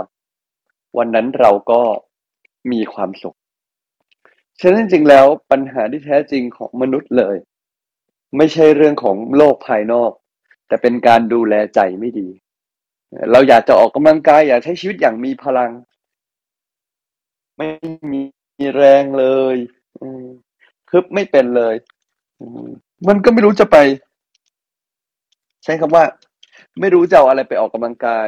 [0.98, 1.82] วันนั้นเราก็
[2.72, 3.38] มีความสุข
[4.60, 7.38] ฉะนั้นจริงแล้วปัญหาที่แท้จริงของมนุษย์เลย
[8.38, 10.12] ไม่ใช่เรื่องของโลกภายนอก
[10.68, 12.30] แต่เป็นการดูแลใจไม่ดี
[13.32, 15.72] เราอยากจะออกกำลังกายอยากใช้ชีวิตอย่างมีพลัง
[17.58, 17.70] ไม่
[18.14, 18.22] มี
[18.76, 19.58] แรงเลย
[20.90, 21.76] คึบไม่เป็นเลย
[23.08, 23.78] มันก็ไม่รู้จะไป
[25.64, 26.06] ใช้คำว่า
[26.80, 28.28] ไม่รู้จะเอาอะไรไปออกกำลังกาย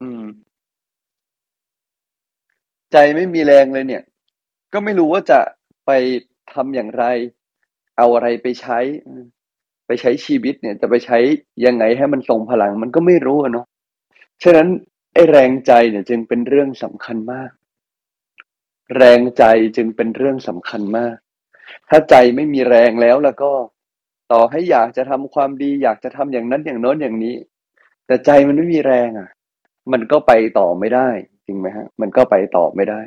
[0.00, 0.24] อืม
[2.92, 4.04] ใจไม่มีแรงเลยเนี่ย
[4.72, 5.40] ก็ไม่รู้ว่าจะ
[5.86, 5.90] ไป
[6.52, 7.04] ทำอย่างไร
[7.98, 8.78] เอาอะไรไปใช้
[9.86, 11.18] ไปใช้ชีวิตเนี่ย จะไปใช้
[11.66, 13.66] ยังไงให้มันทรงพลัง มันก็ไม่รู้เนาะ
[14.42, 14.68] ฉะนั้น
[15.14, 17.50] ไอ้แรงใจเนี่ยจึงเป็นเรื่องสำคัญมาก
[18.96, 19.44] แรงใจ
[19.76, 21.16] จึงเป็นเรื่องสำคัญมาก
[21.88, 23.52] ถ้าใจไม่มีแรงแล้วแล้วก็
[24.32, 27.36] ต่อให้อยากจะทำความดี อยากจะทำอย่างนั้นอย่างโน้นอย่างนี้
[28.06, 29.30] แต่ใจมันไม่มีแรงอะ
[29.92, 31.08] มันก็ไปต่อไม่ได้
[31.46, 33.00] จริงไหมฮะ มันก็ไปต่อไม่ได้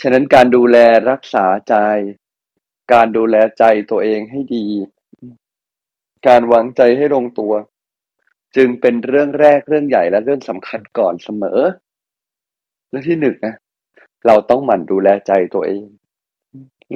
[0.00, 0.76] ฉะนั้นการดูแล
[1.10, 1.74] รักษาใจ
[2.92, 4.66] การดูแลใจตัวเองให้ดี
[6.26, 7.52] การวางใจให้ลงตัว
[8.56, 11.60] จึงเป็นเรื่องแรกเรื่องใหญ่และเรื่องสำคัญก่อนเสมอ
[12.88, 13.54] เรื่องที่หนึ่งนะ
[14.26, 15.84] เราต้องหมั่นดูแลใจตัวเอง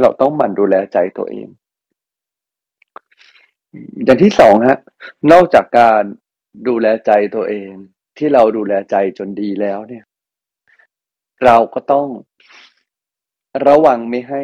[0.01, 1.49] เราต้องหมั่นดูแลใจตัวเอง
[4.05, 4.79] อย่างที่สองฮะ
[5.33, 6.03] นอกจากการ
[6.69, 7.71] ดูแลใจตัวเอง
[8.19, 10.05] ที่เราดูแลใจจนดีแล้วเนี่ย
[11.45, 12.09] เราก็ต้อง
[13.67, 14.43] ระวังไม่ให้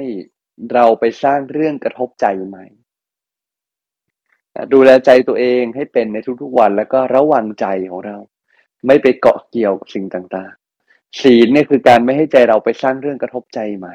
[0.73, 2.65] เราไปสร้างเรื่องกระทบใจใหม่
[4.73, 8.17] ดูแลใจตัวเองให้เป็นในทุกๆวันแล้วก็ระวังใจของเรา
[8.87, 13.95] ไม่ไปเกาะเกี่ยวกับสิ่งต่างๆ ศีลเนี่ยคือการไม่ให้ใจเราไปสร้างเรื่องกระทบใจใหม่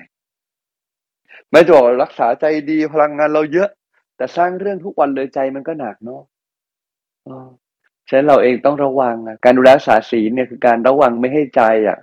[1.52, 3.69] ไม่จะบอกรักษาใจดีพลังงานเราเยอะ
[4.15, 6.24] แต่สร้างเรื่องทุกวันเลยใจมันก็หนักเนาะ
[8.08, 11.98] ฉะนั้นเราเองต้องระวังการดูแลรักษาศีลเนี่ยคือการระวังไม่ให้ใจอะ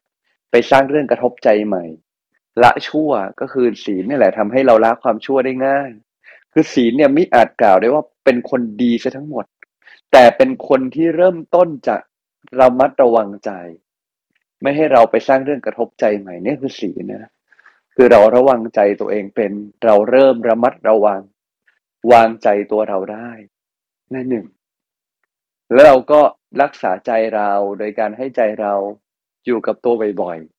[0.50, 1.84] ไปสร้างเรื่องกระทบใจใหม่
[2.62, 5.90] ละชั่วก็คือศีลนี่แหละทำให้เราละความชั่วได้ง่าย
[6.52, 9.44] คือศีลเนี่ยไม่อาจกล่าวได้ว่าเป็นคนดีซะทั้งหมด
[10.12, 12.00] แต่เป็นคนที่เริ่มต้นจาก
[12.60, 13.50] ระมัดระวังใจ
[14.62, 17.30] ไม่ให้เราไปสร้างเรื่องกระทบใจใหม่นี่คือศีลนะ
[17.94, 19.52] คือเราระวังใจตัวเองเป็น
[19.84, 21.20] เราเริ่มระมัดระวัง
[22.12, 23.30] วางใจตัวเราได้
[24.12, 24.46] นั่นหนึ่ง
[25.72, 26.20] แล้วเราก็
[26.62, 28.74] รักษาใจเราโดยการให้ใจเรา
[29.46, 30.55] อยู่กับตัวบ่อยๆ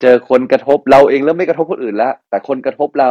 [0.00, 3.10] เจอคนกระทบเราเองแล้วไม่กระทบคนอื่นและแต่คนกระทบเรา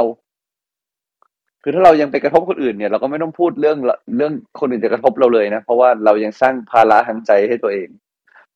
[1.63, 3.77] คือถ้าเรายังไปกระทบคนอื่นเนี่ย เราก็ไม่ต้องพูดเรื่อง
[4.17, 7.87] เรื่องคนอื่นจะกระทบเราเลยนะเพราะว่าเรายังสร้างภาระทางใจให้ตัวเอง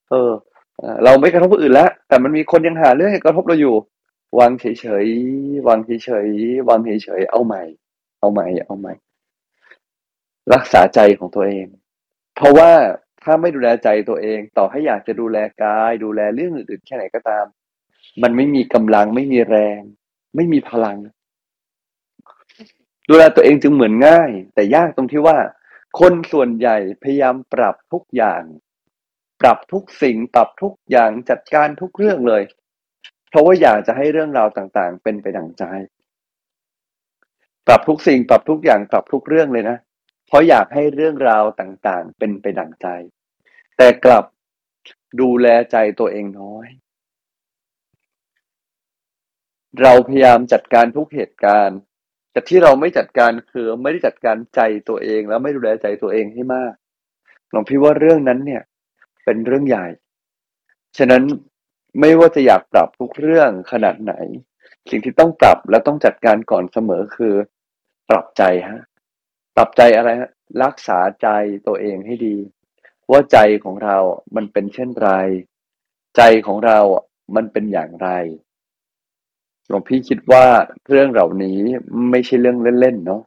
[0.10, 0.32] เออ
[1.04, 3.76] เราไม่กระทบคนอื่นแล้ว แต่มันมีคนยังหาเรื่องกระทบเราอยู่
[4.39, 4.65] วางเฉ
[5.06, 7.63] ยๆวางเฉยๆวางเฉยๆเอาใหม่
[8.19, 8.93] เอาใหม่ เอาใหม่
[10.54, 11.67] รักษาใจของตัวเอง
[12.36, 12.72] เพราะว่า
[13.24, 17.46] ถ้าไม่ดูแลใจตัวเอง ต่อให้อยากจะดูแลกาย ดูแลเรื่องอื่นๆแค่ไหนก็ตาม
[18.21, 19.80] มันไม่มีกำลังไม่มีแรง
[20.36, 20.97] ไม่มีพลัง
[23.08, 25.38] ดูแลตัวเองจึงเหมือนง่าย แต่ยากตรงที่ว่า
[25.99, 28.43] คนส่วนใหญ่พยายามปรับทุกอย่าง
[29.41, 32.43] ปรับทุกสิ่งปรับทุกอย่างจัดการทุกเรื่องเลย
[33.30, 35.63] เพราะว่าอยากจะให้เรื่องราวต่างๆ เป็นไปดังใจ
[37.67, 39.78] ปรับทุกสิ่งปรับทุกอย่างปรับทุกเรื่องเลยนะ
[40.28, 42.88] เพราะอยากให้เรื่องราวต่างๆ เป็นไปดังใจ
[43.78, 44.26] แต่กลับ
[45.21, 46.67] ดูแลใจตัวเองน้อย
[49.82, 51.78] เราพยายามจัดการทุกเหตุการณ์
[52.32, 56.74] แต่ที่เราไม่จัดการคือไม่ได้จัดการใจตัวเอง แล้วไม่ดูแลใจตัวเองให้มาก
[57.52, 58.64] หลวงพี่ว่าเรื่องนั้นเนี่ย
[59.26, 59.86] เป็นเรื่องใหญ่
[60.98, 61.24] ฉะนั้น
[62.00, 64.14] ไม่ว่าจะอยากปรับทุกเรื่องขนาดไหน
[64.90, 67.36] สิ่งที่ต้องปรับและต้องจัดการก่อนเสมอคือ
[68.10, 68.82] ปรับใจฮะ
[69.56, 70.32] ปรับใจอะไรฮะ
[70.64, 71.28] รักษาใจ
[71.68, 72.36] ตัวเองให้ดี
[73.12, 73.98] ว่าใจของเรา
[74.36, 75.10] มันเป็นเช่นไร
[76.18, 76.80] ใจของเรา
[77.36, 78.10] มันเป็นอย่างไร
[79.67, 80.45] หลวงพี่คิดว่า
[80.89, 81.60] เรื่องเหล่านี้
[82.12, 83.21] ไม่ใช่เรื่องเล่นๆเนาะ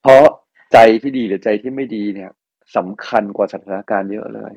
[0.00, 0.24] เพราะ
[0.72, 2.30] ใจที่ดีหรือใจที่ไม่ดีเนี่ย
[2.76, 4.52] สำคัญกว่าสถานการณ์เยอะเลย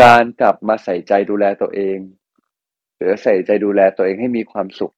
[0.00, 1.98] การกลับมาใส่ใจดูแลตัวเอง
[2.96, 4.94] หรือใส่ใจดูแลตัวเองให้มีความสุข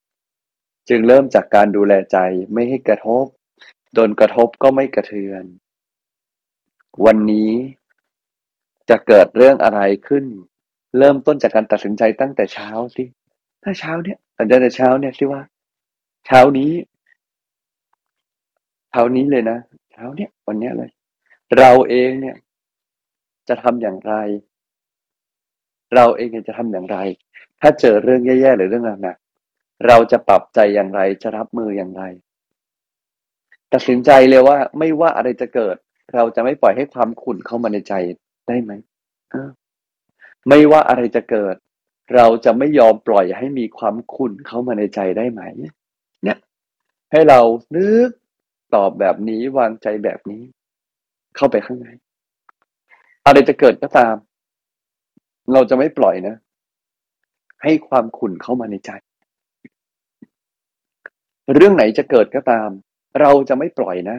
[0.88, 2.18] จึงเริ่มจากการดูแลใจ
[2.52, 3.24] ไม่ให้กระทบ
[3.94, 5.44] โดนกระทบก็ไม่กระเทือน
[7.04, 7.52] วันนี้
[8.88, 10.24] จะเกิดเรื่องอะไรขึ้น
[10.98, 13.04] เริ่มต้นจากการตัดสินใจตั้งแต่เช้าสิ
[13.68, 15.42] ถ้าเช้าเนี่ยตั้งแต่เช้าเนี่ยสิว่า
[16.26, 16.70] เช้านี้
[18.90, 19.58] เช้านี้เลยนะ
[19.92, 20.90] เช้าเนี่ยวันเนี้ยเลย
[21.58, 22.36] เราเองเนี่ย
[23.48, 24.14] จะทำอย่างไร
[25.94, 26.98] เราเองจะทำอย่างไร
[27.60, 29.16] ถ้าเจอเรื่องแย่ๆหรือเรื่องหนัก
[29.86, 32.02] เราจะปรับใจอย่างไรจะรับมืออย่างไร
[33.72, 35.76] ตัดสินใจเลยว่า ไม่ว่าอะไรจะเกิด
[36.14, 37.94] เราจะไม่ปล่อยให้ความขุ่นเข้ามาในใจ
[38.48, 38.72] ได้ไหม
[40.48, 41.56] ไม่ว่าอะไรจะเกิด
[42.14, 46.38] เราจะไม่ยอมปล่อยให้มีความขุ่นเข้ามาในใจได้ไหม เนี่ย
[47.10, 47.40] ให้เรา
[47.74, 48.10] นึก
[48.74, 50.42] ตอบแบบนี้วางใจแบบนี้
[51.36, 51.88] เข้าไปข้างใน
[53.26, 54.14] อะไรจะเกิดก็ตาม
[55.52, 56.34] เราจะไม่ปล่อยนะ
[57.62, 58.90] ให้ความขุ่นเข้ามาในใจ
[61.54, 62.68] เรื่องไหนจะเกิดก็ตาม
[63.20, 64.18] เราจะไม่ปล่อยนะ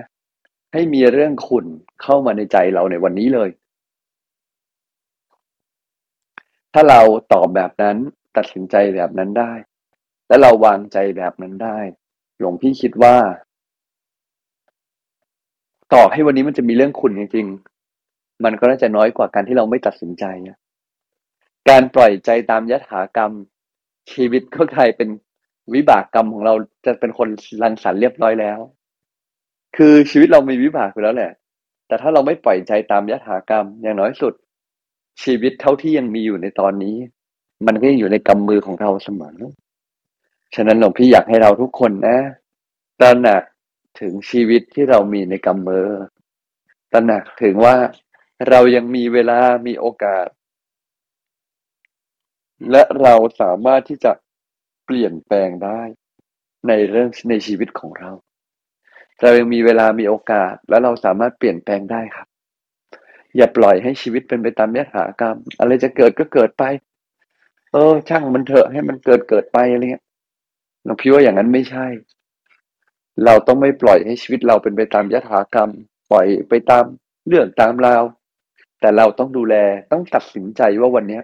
[0.74, 1.66] ให้มีเรื่องขุ่น
[2.02, 3.50] เข้ามาในใจเราในวันนี้เลย
[6.74, 7.02] ถ้าเรา
[7.34, 7.98] ตอบแบบนั้น
[8.38, 9.52] ตัดสินใจแบบนั้นได้
[10.28, 11.78] และเราวางใจแบบนั้นได้
[12.38, 13.16] หลวงพี่คิดว่า
[15.94, 20.26] ต่อให้วันนี้มันจะมีเรื่องขุนจริงๆ มันก็น่าจะน้อยกว่าการที่เราไม่ตัดสินใจ
[21.70, 23.32] การปล่อยใจตามยถากรรม
[24.12, 25.10] ชีวิตก็กลายเป็น
[25.74, 26.54] วิบากกรรมของเรา
[26.86, 27.30] จะเป็นคน
[27.64, 28.60] รังสรรค์เรียบร้อยแล้ว
[29.78, 31.32] คือชีวิตเรามีวิบากไปแล้วแหละ
[31.88, 34.34] แต่ถ้าเราไม่ปล่อยใจตามยถากรรม อย่างน้อยสุด
[35.24, 36.98] ชีวิตเท่าที่ยังมีอยู่ในตอนนี้
[37.66, 39.38] มันก็ยังอยู่ในกำมือของเราเสมอ
[40.56, 42.18] ฉะนั้นหลวงพี่อยากให้เราทุกคนนะ
[43.00, 43.44] ตระหนัก
[44.00, 45.90] ถึงชีวิตที่เรามีในกำมือ
[46.92, 47.76] ตระหนักถึงว่า
[48.50, 50.28] เรายังมีเวลามีโอกาส
[52.72, 54.12] และเราสามารถที่จะ
[54.86, 55.82] เปลี่ยนแปลงได้
[56.68, 58.12] ในเรื่องในชีวิตของเรา
[59.22, 62.28] เรายังมีเวลามีโอกาส และเราสามารถเปลี่ยนแปลงได้ครับ
[63.38, 66.64] อย่าปล่อยให้ชีวิตเป็นไปตามยถากรรม อะไรจะเกิดก็เกิดไป
[67.74, 70.06] เออ ช่างมันเถอะให้มันเกิดเกิดไปอะไรเงี้ย
[70.86, 71.88] หลวงพี่ว่าอย่างนั้นไม่ใช่
[73.26, 75.70] เราต้องไม่ปล่อยให้ชีวิตเราเป็นไปตามยถากรรม
[76.12, 76.84] ปล่อยไปตาม
[77.28, 78.04] เรื่องตามราว
[78.80, 79.56] แต่เราต้องดูแล
[79.92, 81.24] ต้องตัดสินใจว่าวันเนี้ย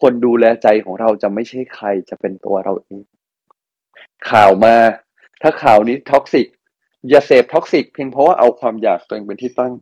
[0.00, 3.02] คนดูแลใจของเราจะไม่ใช่ใครจะเป็นตัวเราเอง
[4.30, 4.74] ข่าวมา
[5.42, 6.46] ถ้าข่าวนี้ toxic
[7.08, 9.72] อย่าเสพ toxic เพียงเพราะว่าเอาความอยากตัวเองเป็นที่ตั้ง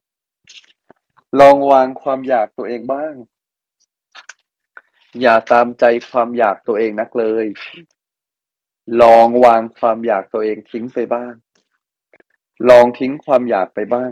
[1.41, 3.15] ลองวางความอยากตัวเองบ้าง
[5.21, 7.47] อย่าตามใจความอยากตัวเองนักเลย
[9.03, 11.33] ลองวางความอยากตัวเองทิ้งไปบ้าง
[12.69, 14.11] ลองทิ้งความอยากไปบ้าง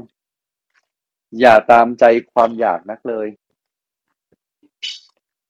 [1.40, 3.28] อย่าตามใจความอยากนักเลย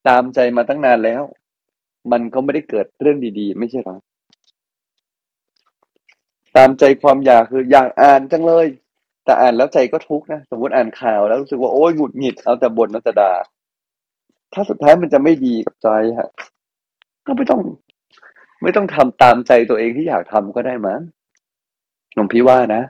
[0.08, 1.22] ตามใจมาตั้งนานแล้ว
[2.12, 3.96] มันก็ไม่ได้เกิดเรื่องดีๆ ไม่ใช่หรอ
[6.56, 8.66] ตามใจความอยากคืออยากอ่านจังเลย
[9.24, 13.32] แต่อ่านแล้วใจก็ทุกข์นะ สมมติอ่านข่าวแล้วรู้สึกว่าโอ้ยหงุดหงิดเอาแต่บ่นเอาแต่ด่า
[14.52, 16.28] ถ้าสุดท้ายมันจะไม่ดีกับใจฮะ
[17.26, 17.60] ก็ไม่ต้อง
[18.62, 21.00] ไม่ต้องทำตามใจตัวเองที่อยากทำก็ได้มั้ง
[22.14, 22.82] หลวงพี่ว่านะ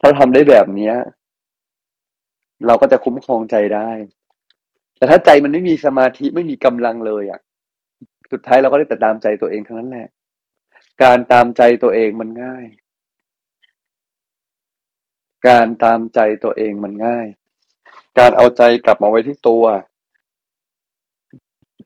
[0.00, 0.94] ถ้าทำได้แบบเนี้ย
[2.66, 3.90] เราก็จะคุ้มครองใจได้
[4.96, 7.40] แต่ถ้าใจมันไม่มีสมาธิไม่มีกำลังเลยอะ
[8.32, 10.08] สุดท้ายเราก็ได้แต่ตามใจตัวเองเทั้งนั้นแหละ
[11.02, 12.64] การตามใจตัวเองมันง่าย
[15.48, 17.26] การตามใจตัวเองมันง่าย
[18.18, 19.64] การเอาใจกลับมาไว้ที่ตัว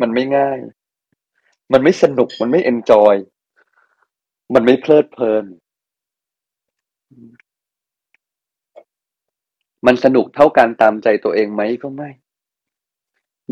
[0.01, 0.59] มันไม่ง่าย
[1.73, 3.15] มันไม่สนุก มันไม่เอนจอย
[4.55, 5.45] มันไม่เพลิดเพลิน
[9.87, 12.11] มันสนุกเท่าการตามใจตัวเองไหมก็ไม่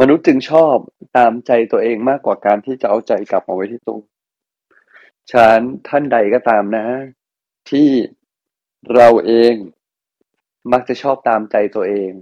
[0.01, 0.77] มนุษย์จึงชอบ
[1.16, 4.01] ตามใจตัวเองมากกว่าการที่จะเอาใจกลับมาไว้ที่ตัว
[5.33, 6.87] ฉันท่านใดก็ตามนะ
[7.71, 7.88] ที่
[8.95, 9.55] เราเอง
[10.73, 12.13] มักจะชอบตามใจตัวเอง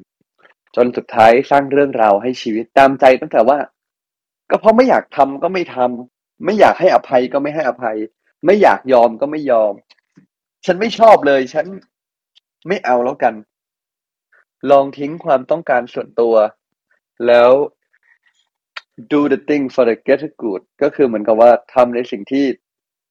[0.77, 3.59] จนสุดท้ายสร้างเรื่องราวให้ชีวิตตามใจตั้งแต่ว่า
[4.51, 7.97] ก็เพราะไม่อยากทำก็ไม่ทำไม่อยากให้อภัยก็ไม่ให้อภัย
[8.45, 9.73] ไม่อยากยอมก็ไม่ยอม
[10.67, 11.67] ฉันไม่ชอบเลย ฉัน
[12.69, 13.35] ไม่เอาแล้วกัน
[14.71, 16.35] ลองทิ้งความต้องการส่วนตัว
[17.27, 17.51] แล้ว
[19.13, 22.47] do the thing for the greater good ก็คือเหมือนกับว่าทำในสิ่งที่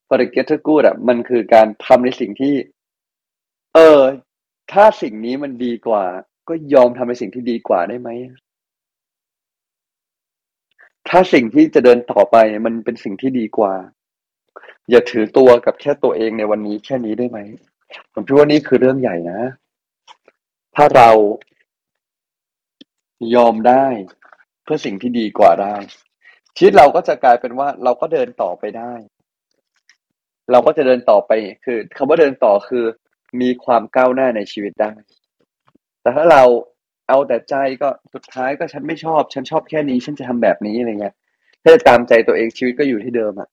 [0.07, 2.55] for the greater good อะ มันคือการทำในสิ่งที่
[3.75, 3.99] เออ
[4.71, 6.05] ถ้าสิ่งนี้มันดีกว่า
[6.47, 8.09] ก็ยอมทำในสิ่งที่ดีกว่าได้ไหม
[11.09, 13.73] ถ้าสิ่งที่จะเดินต่อไปมันเป็นสิ่งที่ดีกว่า
[14.89, 17.39] อย่าถือตัวกับแค่ตัวเองในวันนี้แค่นี้ได้ไหม
[18.13, 19.41] ผมคิดว่านี่คือเรื่องใหญ่นะ
[20.75, 21.09] ถ้าเรา
[23.35, 23.85] ยอมได้
[24.63, 25.75] เพื่อสิ่งที่ดีกว่าได้
[26.55, 28.93] ชีวิตเราก็จะกลายเป็นว่าเราก็เดินต่อไปได้
[30.51, 31.31] เราก็จะเดินต่อไป
[31.65, 32.85] คือคำว่าเดินต่อคือ
[33.41, 34.91] มีความก้าวหน้าในชีวิตได้
[36.01, 36.43] แต่ถ้าเรา
[37.09, 41.15] เอาแต่ใจก็สุดท้ายก็ฉันไม่ชอบ ฉันชอบแค่นี้ ฉันจะทำแบบนี้อะไรเงี้ย
[41.61, 43.49] ถ้าจะตามใจตัวเองชีวิตก็อยู่ที่เดิมอะ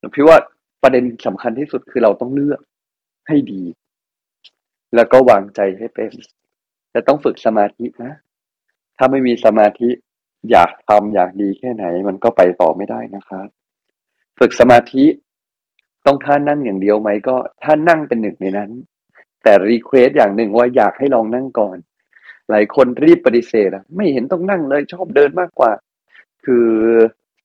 [0.00, 0.38] ผมคิดว่า
[0.82, 2.60] ประเด็นสำคัญที่สุดคือเราต้องเลือก
[3.28, 3.62] ให้ดี
[4.96, 6.12] แล้วก็วางใจให้เป็น
[6.90, 8.12] แต่ต้องฝึกสมาธินะ
[8.96, 9.88] ถ้าไม่มีสมาธิ
[10.50, 13.48] อยากทำอยากดีแค่ไหน มันก็ไปต่อไม่ได้นะครับ
[14.38, 15.04] ฝึกสมาธิ
[16.06, 18.70] ต้องท่านั่งอย่างเดียวไหมก็ท่านั่งเป็นหนึ่งในนั้น
[19.42, 21.76] แต่ request อย่างหนึ่งว่าอยากให้ลองนั่งก่อน
[22.50, 25.72] หลายคนรีบปฏิเสธไม่เห็นต้องนั่งเลยชอบเดินมากกว่า
[26.44, 26.68] คือ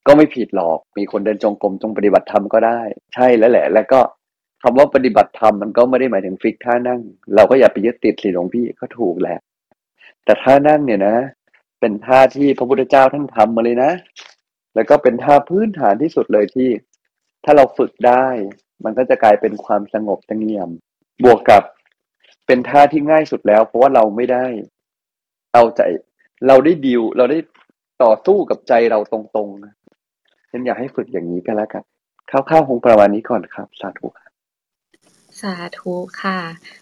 [0.08, 2.80] ก็ไม่ผิดหรอกมีคนเดินจงกรมจงปฏิบัติธรรมก็ได้
[3.14, 4.00] ใช่แล้วแหละ แล้วก็
[4.62, 7.02] คำว่าปฏิบัติธรรมมันก็ไม่ได้หมายถึง fix ท่านั่ง
[7.36, 9.38] เราก็อย่าไปยึดติดสิหลวงพี่ก็ถูกแหละ
[10.24, 11.18] แต่ท่านั่งเนี่ยนะ
[11.80, 13.92] เป็นท่าที่พระพุทธเจ้าท่านทำมาเลยนะ
[14.76, 16.70] แล้วก็เป็นท่าพื้นฐานที่สุดเลยที่
[17.50, 18.28] ถ้าเราฝึกได้
[18.86, 20.70] มันก็จะกลายเป็นความสงบสงเงียม
[21.24, 21.64] บวกกับ
[22.48, 24.46] เป็นท่าที่ง่ายสุดแล้ว เพราะว่าเราไม่ได้
[25.54, 25.82] เอาใจ
[26.48, 27.40] เราได้ดิว เราได้
[28.04, 29.74] ต่อสู้กับใจเราตรงๆนะ
[30.52, 31.84] ฉันอยากให้ฝึกอย่างนี้กันแล้วกัน
[32.30, 34.27] คร่าวๆคงประมาณนี้ก่อนครับ สาธุครับ
[35.42, 36.40] สาธุค่ะ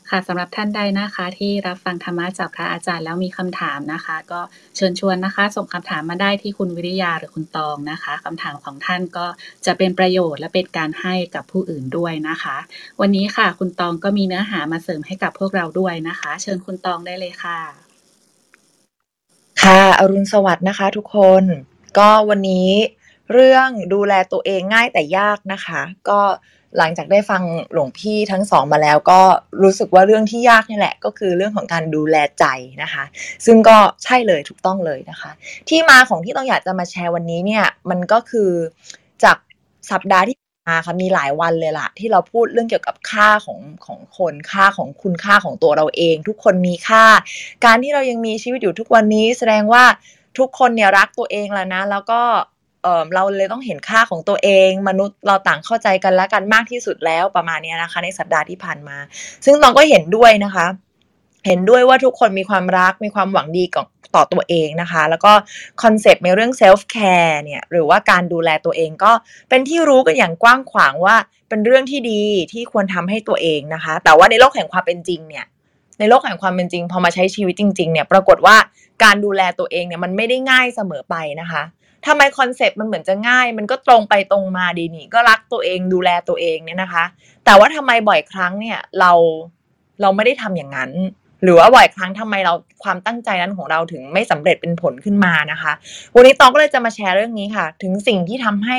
[0.09, 4.41] ค่ะสำหรับท่านใดนะคะ ที่รับฟังธรรมะจากพระอาจารย์แล้วมีคำถามนะคะ ก็
[4.75, 9.25] เชิญชวนนะคะ ส่งคำถามมาได้ที่คุณวิริยาหรือคุณตองนะคะคำถามของท่านก็
[9.65, 12.57] จะเป็นประโยชน์และเป็นการให้กับผู้อื่นด้วยนะคะ
[13.01, 17.59] วันนี้ค่ะ คุณตองก็มีเนื้อหามาเสริมให้กับพวกเราด้วยนะคะ เชิญคุณตองได้เลยค่ะ
[19.61, 21.43] ค่ะ อรุณสวัสดิ์นะคะ ทุกคน
[21.97, 22.69] ก็วันนี้
[23.33, 26.21] เรื่องดูแลตัวเองง่ายแต่ยากนะคะ ก็
[26.77, 29.19] หลังจากได้ฟังหลวงพี่ทั้งสองมาแล้วก็
[29.63, 32.45] รู้สึกว่าเรื่องที่ยากนี่แหละ ก็คือเรื่องของการดูแลใจ
[32.83, 33.03] นะคะ
[33.45, 35.31] ซึ่งก็ใช่เลยถูกต้องเลยนะคะ
[35.69, 38.51] ที่มาของที่ต้องอยากจะมาแชร์วันนี้เนี่ยมันก็คือ
[39.23, 39.37] จาก
[39.91, 40.37] สัปดาห์ที่
[40.69, 47.05] มาค่ะมีหลายวันเลยล่ะ ที่เราพูดเรื่องเกี่ยวกับค่าของของคนค่าของคุณค่าของตัวเราเอง ทุกคนมีค่า
[47.65, 49.83] การที่เรายังมีชีวิตอยู่ทุกวันนี้แสดงว่า
[50.37, 52.21] ทุกคนเนี่ยรักตัวเองแล้วนะ แล้วก็
[52.85, 58.97] เออเราเลยต้องเห็นค่าของตัวเอง มนุษย์เราต่างเข้าใจกันและกันมากที่สุดแล้วประมาณนี้นะคะ ในสัปดาห์ที่ผ่านมา
[59.45, 60.65] ซึ่งตองก็เห็นด้วยนะคะ
[61.47, 65.33] เห็นด้วยว่าทุกคนมีความรักมีความหวังดีกับต่อตัวเองนะคะ แล้วก็
[65.83, 69.11] concept ในเรื่อง self-care เนี่ยหรือว่าการดูแลตัวเองก็
[69.49, 71.15] เป็นที่รู้กันอย่างกว้างขวางว่า
[71.49, 72.21] เป็นเรื่องที่ดี
[72.53, 75.45] ที่ควรทำให้ตัวเองนะคะ แต่ว่าในโลกแห่งความเป็นจริงเนี่ย
[75.99, 78.55] ในโลกแห่งความเป็นจริงพอมาใช้ชีวิตจริงๆเนี่ยปรากฏว่า
[79.03, 81.63] การดูแลตัวเองเนี่ยมันไม่ได้ง่ายเสมอไปนะคะ
[82.07, 87.05] ทำไม concept มันเหมือนจะง่าย มันก็ตรงไปตรงมาดีนี่ ก็รักตัวเองดูแลตัวเองเนี่ยนะคะ
[87.45, 89.11] แต่ว่าทำไมบ่อยครั้งเนี่ยเรา
[90.01, 90.91] เราไม่ได้ทำอย่างนั้น
[91.43, 95.71] หรือว่าบ่อยครั้งทำไมเราความตั้งใจนั้นของเราถึงไม่สำเร็จเป็นผลขึ้นมานะคะ
[96.15, 98.77] วันนี้ตองก็เลยจะมาแชร์เรื่องนี้ค่ะ ถึงสิ่งที่ทำให้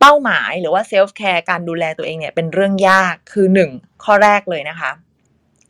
[0.00, 3.70] เป้าหมายหรือว่า self-care การดูแลตัวเองเนี่ยเป็นเรื่องยากคือหนึ่ง
[4.04, 4.90] ข้อแรกเลยนะคะ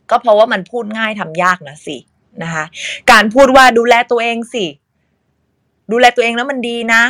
[0.09, 1.97] ก็เพราะว่ามันพูดง่ายทำยากนะสิ
[2.43, 2.63] นะคะ
[3.11, 4.65] การพูดว่าดูแลตัวเองสิ
[5.91, 7.03] ดูแลตัวเองแล้วมันดีนะ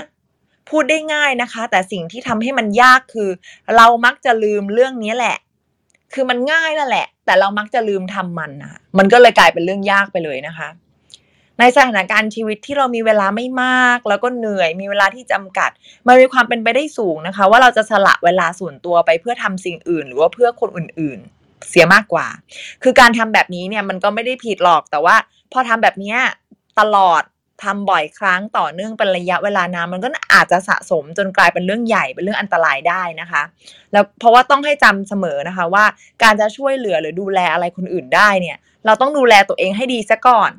[0.70, 3.30] พูดได้ง่ายนะคะ แต่สิ่งที่ทำให้มันยากคือ
[3.78, 5.38] เรามักจะลืมเรื่องนี้แหละ
[6.13, 10.70] คือมันง่ายนั่นแหละ แต่เรามักจะลืมทำมันนะมันก็เลยกลายเป็นเรื่องยากไปเลยนะคะ
[11.60, 15.70] ในสถานการณ์ชีวิตที่เรามีเวลาไม่มาก แล้วก็เหนื่อยมีเวลาที่จำกัด
[16.08, 22.28] มันมีความเป็นไปได้สูงนะคะ ว่าเราจะสละเวลาส่วนตัวไปเพื่อทำสิ่งอื่น หรือว่าเพื่อคนอื่น ๆเสียมากกว่า
[22.84, 25.15] คือการทำแบบนี้เนี่ยมันก็ไม่ได้ผิดหรอก แต่ว่า
[25.52, 26.15] พอทำแบบนี้
[26.80, 27.24] ตลอด
[27.63, 33.41] ทำบ่อยครั้งต่อเนื่องเป็นระยะเวลานานมันก็อาจจะสะสมจนกลายเป็นเรื่องใหญ่เป็นเรื่องอันตรายได้นะคะ
[33.91, 35.86] แล้วเพราะว่าต้องให้จำเสมอนะคะว่า
[36.24, 40.52] การจะช่วยเหลือหรือดูแลอะไรคนอื่นได้เนี่ย เราต้องดูแลตัวเองให้ดีซะก่อน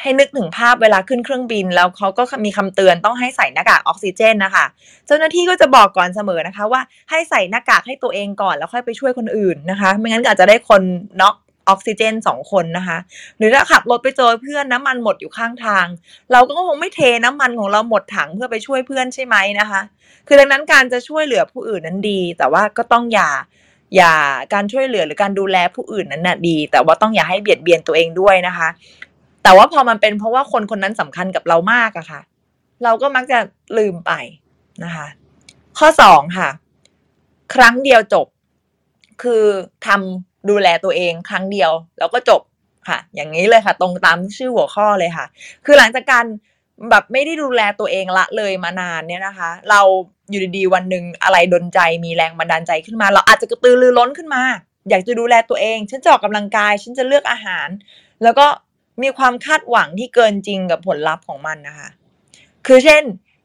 [0.00, 4.64] ให้นึกถึงภาพเวลาขึ้นเครื่องบิน แล้วเขาก็มีคำเตือนต้องให้ใส่หน้ากากออกซิเจนนะคะ
[5.06, 10.82] เจ้าหน้าที่ก็จะบอกก่อนเสมอนะคะ ว่าให้ใส่หน้ากากให้ตัวเองก่อนแล้วค่อยไปช่วยคนอื่นนะคะ ไม่งั้นก็อาจจะได้คน
[11.20, 11.34] น็อก
[11.70, 12.98] ออกซิเจนสองคนนะคะ
[13.38, 15.86] หรือถ้าขับรถไปเจอเพื่อนน้ำมันหมดอยู่ข้างทาง
[16.32, 19.80] เราก็คงไม่เทน้ำมันของเราหมดถังเพื่อไปช่วยเพื่อนใช่ไหมนะคะ
[20.26, 23.30] คือดังนั้นการจะช่วยเหลือผู้อื่นนั้นดี แต่ว่าก็ต้องอย่า
[23.96, 24.14] อย่า
[24.54, 28.68] การช่วยเหลือหรือการดูแลผู้อื่นนั้นน่ะดี แต่ว่าต้องอย่าให้เบียดเบียนตัวเองด้วยนะคะ
[29.42, 32.20] แต่ว่าพอมันเป็นเพราะว่าคนคนนั้นสำคัญกับเรามากอะค่ะ
[32.84, 33.38] เราก็มักจะ
[33.78, 34.12] ลืมไป
[34.84, 35.06] นะคะ
[35.78, 36.48] ข้อสองค่ะ
[37.54, 38.26] ครั้งเดียวจบ
[39.22, 39.44] คือ
[39.86, 42.42] ทำ ดูแลตัวเองครั้งเดียว แล้วก็จบ
[42.88, 45.26] ค่ะ อย่างนี้เลยค่ะ ตรงตามชื่อหัวข้อเลยค่ะ
[45.64, 46.26] คือหลังจากการ
[46.90, 49.80] แบบไม่ได้ดูแลตัวเองละเลยมานานเนี่ยนะคะ เรา
[50.30, 54.42] อยู่ดีๆวันหนึ่งอะไรดนใจมีแรงบันดาลใจขึ้นมา เราอาจจะกระตือรือร้นขึ้นมา
[54.88, 57.68] อยากจะดูแลตัวเอง ฉันจะออกกำลังกาย ฉันจะเลือกอาหาร
[58.22, 58.46] แล้วก็
[59.02, 61.88] มีความคาดหวังที่เกินจริงกับผลลัพธ์ของมันนะคะ
[62.66, 63.02] คือเช่น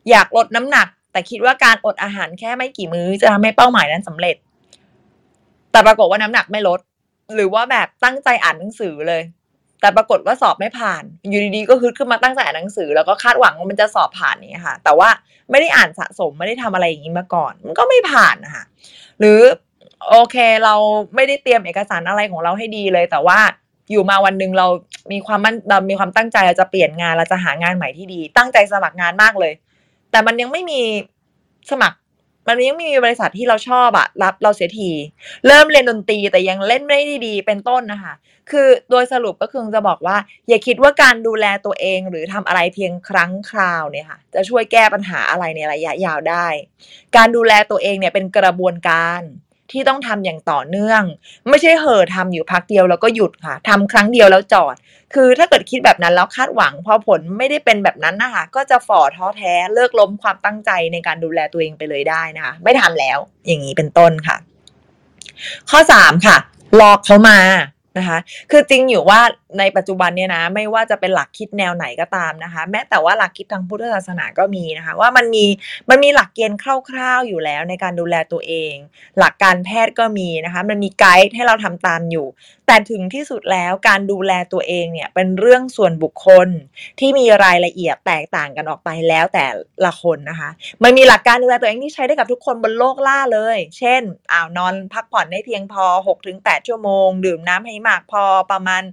[0.09, 4.35] อยากลดน้ำหนัก แต่คิดว่าการอดอาหารแค่ไม่กี่มื้อจะทำให้เป้าหมายนั้นสำเร็จ
[5.75, 6.79] แต่ปรากฏว่าน้ำหนักไม่ลด
[7.35, 9.21] หรือว่าแบบตั้งใจอ่านหนังสือเลย
[9.81, 15.09] แต่ปรากฏว่าสอบไม่ผ่าน อยู่ดีๆก็ฮึดขึ้นมาตั้งใจอ่านหนังสือ แล้วก็คาดหวังว่ามันจะสอบผ่านนี่ค่ะ แต่ว่า
[15.51, 18.63] ไม่ได้อ่านสะสมไม่ได้ทำอะไรอย่างนี้มาก่อน มันก็ไม่ผ่านนะคะ
[19.19, 19.39] หรือ
[20.09, 20.75] โอเคเรา
[21.15, 23.39] ไม่ได้เตรียมเอกสารอะไรของเราให้ดีเลย แต่ว่า
[23.91, 24.67] อยู่มาวันหนึ่งเรา
[25.11, 29.53] มีความมั่นเรามีความตั้งใจเราจะเปลี่ยนงานเราจะหางานใหม่ที่ดี ตั้งใจสมัครงานมากเลย
[30.11, 30.81] แต่มันยังไม่มี
[31.71, 31.97] สมัคร
[32.47, 34.91] มันยังมีบริษัทที่เราชอบอะรับเราเสียที
[35.47, 38.13] เริ่มเรียนดนตรีแต่ยังเล่นไม่ได้ดีเป็นต้นนะคะ
[38.51, 46.47] คือโดยสรุปก็คือจะบอกว่า อย่าคิดว่าการดูแลตัวเองหรือทำอะไรเพียงครั้งคราวเนี่ยค่ะ จะช่วยแก้ปัญหาอะไรในระยะยาวได้
[47.15, 49.21] การดูแลตัวเองเนี่ยเป็นกระบวนการ
[49.71, 51.01] ที่ต้องทำอย่างต่อเนื่อง
[51.49, 54.75] ไม่ใช่เหอะทำอยู่พักเดียวแล้วก็หยุดค่ะทำครั้งเดียวแล้วจอด
[55.13, 64.37] คือถ้าเกิดคิดแบบนั้นแล้วคาดหวัง พอผลไม่ได้เป็นแบบนั้นนะคะ ก็จะฝ่อท้อแท้เลิกล้มความตั้งใจในการดูแลตัวเองไปเลยได้นะคะ ไม่ทำแล้ว อย่างนี้เป็นต้นค่ะ
[65.69, 66.37] ข้อสามค่ะ
[66.75, 67.39] หลอกเขามา
[67.97, 68.19] นะคะ
[68.51, 69.21] คือจริงอยู่ว่า
[69.59, 75.45] ในปัจจุบันเนี่ยนะไม่ว่าจะเป็นหลักคิดแนวไหนก็ตามนะคะ แม้แต่ว่าหลักคิดทางพุทธศาสนาก็มีนะคะ ว่ามันมี
[75.89, 78.75] มันมีหลักเกณฑ์คร่าวๆอยู่แล้วในการดูแลตัวเอง
[79.19, 82.27] หลักการแพทย์ก็มีนะคะ มันมีไกด์ให้เราทำตามอยู่
[82.67, 86.47] แต่ถึงที่สุดแล้วการดูแลตัวเองเนี่ยเป็นเรื่องส่วนบุคคล
[86.99, 89.45] ที่มีรายละเอียดแตกต่างกันออกไปแล้วแต่
[89.85, 90.49] ละคนนะคะ
[90.83, 95.85] มันมีหลักการดูแลตัวเองที่ใช้ได้กับทุกคนบนโลกล่าเลย เช่นอ่าวนอนพักผ่อนให้เพียงพอ
[96.27, 98.83] 6-8 ชั่วโมง ดื่มน้ำให้มากพอประมาณ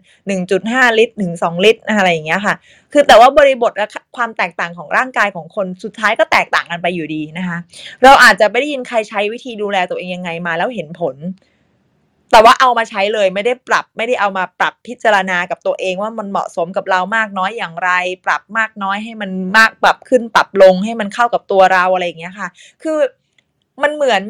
[0.50, 2.54] 1.5 ลิตรถึง2ลิตรอะไรอย่างเงี้ยค่ะ
[2.92, 3.86] คือแต่ว่าบริบทและ
[4.16, 7.58] ความแตกต่างของร่างกายของคนสุดท้ายก็แตกต่างกันไปอยู่ดีนะคะ
[8.04, 11.16] เราอาจจะไม่ได้ยินใครใช้วิธีดูแลตัวเองยังไงมาแล้วเห็นผล
[12.30, 17.90] แต่ว่าเอามาใช้เลยไม่ได้ปรับไม่ได้เอามาปรับพิจารณากับตัวเองว่ามันเหมาะสมกับเรามากน้อยอย่างไร
[18.26, 22.48] ปรับมากน้อยให้มันมากปรับขึ้นปรับลงให้มันเข้ากับตัวเราอะไรอย่างเงี้ยค่ะ
[22.82, 22.98] คือ
[23.82, 24.22] มันเหมือน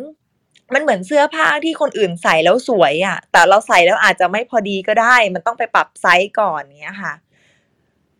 [0.74, 7.14] มันเหมือนเสื้อผ้าที่คนอื่นใส่แล้วสวยอะ่ะ แต่เราใส่แล้วอาจจะไม่พอดีก็ได้ มันต้องไปปรับไซส์ก่อนเนี้ยค่ะ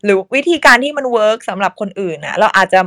[0.05, 2.80] หรือวิธีการที่มัน work สำหรับคนอื่นนะเราอาจจะ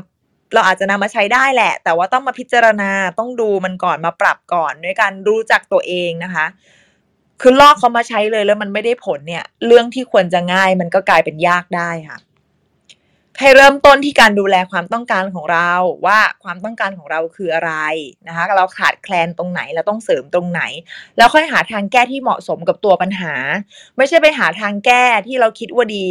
[0.53, 6.45] เราอาจจะนำมาใช้ได้แหละ แต่ว่าต้องมาพิจารณาต้องดูมันก่อนมาปรับก่อนด้วยการรู้จักตัวเองนะคะ
[7.41, 12.17] คือลอกเขามาใช้เลยแล้วมันไม่ได้ผลเนี่ย เรื่องที่ควรจะง่ายมันก็กลายเป็นยากได้ค่ะ
[13.39, 15.71] ให้เริ่มต้นที่การดูแลความต้องการของเรา
[16.05, 17.73] ว่าความต้องการของเราคืออะไร
[18.27, 20.61] นะคะเราขาดแคลนตรงไหนเราต้องเสริมตรงไหน
[21.17, 23.33] แล้วค่อยหาทางแก้ที่เหมาะสมกับตัวปัญหา
[23.97, 26.05] ไม่ใช่ไปหาทางแก้ที่เราคิดว่าดี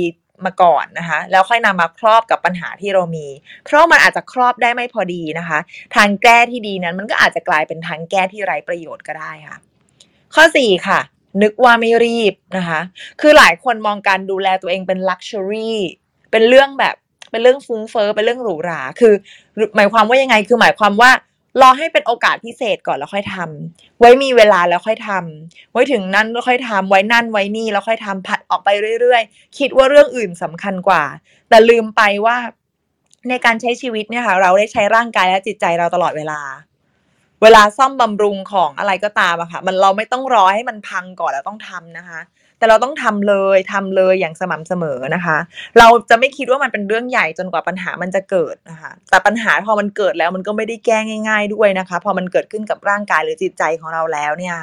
[0.47, 3.27] มาก่อนนะคะ แล้วค่อยนำมาครอบกับปัญหาที่เรามี
[3.64, 5.59] เพราะมันอาจจะครอบได้ไม่พอดีนะคะ
[5.97, 9.59] ทางแก้ที่ดีนั้นมันก็อาจจะกลายเป็นทางแก้ที่ไร้ประโยชน์ก็ได้ค่ะ
[10.35, 11.01] ข้อ 4 ค่ะ
[11.43, 12.81] นึกว่าไม่รีบนะคะ
[13.20, 15.75] คือหลายคนมองการดูแลตัวเองเป็น luxury
[16.31, 16.97] เป็นเรื่องแบบ
[17.35, 19.14] เป็นเรื่องฟุ้งเฟอ้อเป็นเรื่องหรูหราคือ
[19.76, 21.11] หมายความว่ายังไงคือหมายความว่า
[21.61, 28.68] รอให้เป็นโอกาสพิเศษก่อนแล้วค่อยทำไว้มีเวลาแล้วค่อยทำไว้ถึงนั่นแล้วค่อยทำไว้นั่นไว้นี่แล้วค่อยทำผัดออกไป
[29.01, 31.03] เรื่อยๆ คิดว่าเรื่องอื่นสำคัญกว่า
[31.49, 32.37] แต่ลืมไปว่า
[33.28, 36.41] ในการใช้ชีวิตเนี่ยค่ะเราได้ใช้ร่างกายและจิตใจเราตลอดเวลา
[37.43, 42.20] เวลาซ่อมบำรุงของอะไรก็ตามอะค่ะ มันเราไม่ต้องรอให้มันพังก่อนแล้วต้องทำนะคะ
[42.59, 45.39] แต่เราต้องทำเลยทำเลยอย่างสม่ำเสมอนะคะ
[45.79, 50.99] เราจะไม่คิดว่ามันเป็นเรื่องใหญ่จนกว่าปัญหามันจะเกิดนะคะแต่ปัญหาพอมันเกิดแล้วมันก็ไม่ได้แก้
[51.29, 54.57] ง่าย ๆ ด้วยนะคะ พอมันเกิดขึ้นกับร่างกายหรือจิตใจของเราแล้วเนี่ย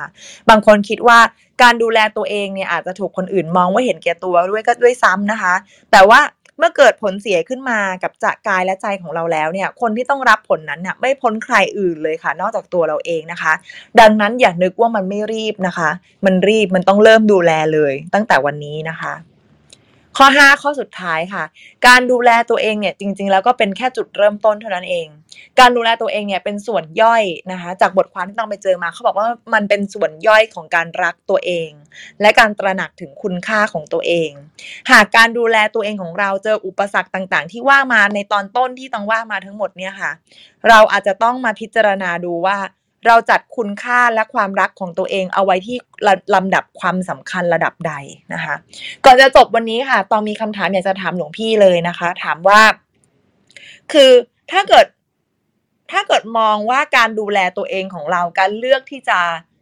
[0.50, 1.20] บางคนคิดว่า
[1.62, 5.54] การดูแลตัวเองเนี่ยอาจจะถูกคนอื่นมองว่าเห็นแก่ตัวด้วยก็ด้วยซ้ำนะคะ
[5.92, 6.20] แต่ว่า
[6.58, 13.54] เมื่อเกิดผลเสียขึ้นมากับจะกายและใจของเราแล้วเนี่ย คนที่ต้องรับผลนั้นเนี่ยไม่พ้นใครอื่นเลยค่ะ นอกจากตัวเราเองนะคะ
[13.99, 15.89] ดังนั้นอย่านึกว่ามันไม่รีบนะคะ
[16.26, 19.14] มันรีบมันต้องเริ่มดูแลเลยตั้งแต่วันนี้นะคะ
[20.18, 21.43] ข้อ 5 ข้อสุดท้ายค่ะ
[21.88, 25.07] การดูแลตัวเองเนี่ยจริง ๆ แล้วก็เป็นแค่จุดเริ่มต้นเท่านั้นเอง
[25.59, 31.70] การดูแลตัวเองเนี่ยเป็นส่วนย่อยนะคะ จากบทความที่ต้องไปเจอมาเขาบอกว่ามันเป็นส่วนย่อยของการรักตัวเอง
[32.22, 34.32] และการตระหนักถึงคุณค่าของตัวเอง
[34.91, 40.12] หากการดูแลตัวเองของเราเจออุปสรรคต่าง ๆ ที่ว่ามาในตอนต้นที่ต้องว่ามาทั้งหมดเนี่ยค่ะ
[40.68, 42.57] เราอาจจะต้องมาพิจารณาดูว่า
[43.08, 45.78] เราจัดคุณค่าและความรักของตัวเองเอาไว้ที่
[46.36, 47.93] ลำดับความสำคัญระดับใด
[48.34, 48.56] นะคะ
[49.06, 52.62] ก่อนจะจบวันนี้ค่ะ ตองมีคำถามอยากจะถามหลวงพี่เลยนะคะ ถามว่า
[53.91, 54.12] คือ
[54.52, 54.86] ถ้าเกิด
[55.91, 59.20] ถ้าเกิดมองว่าการดูแลตัวเองของเรา การเลือกที่จะ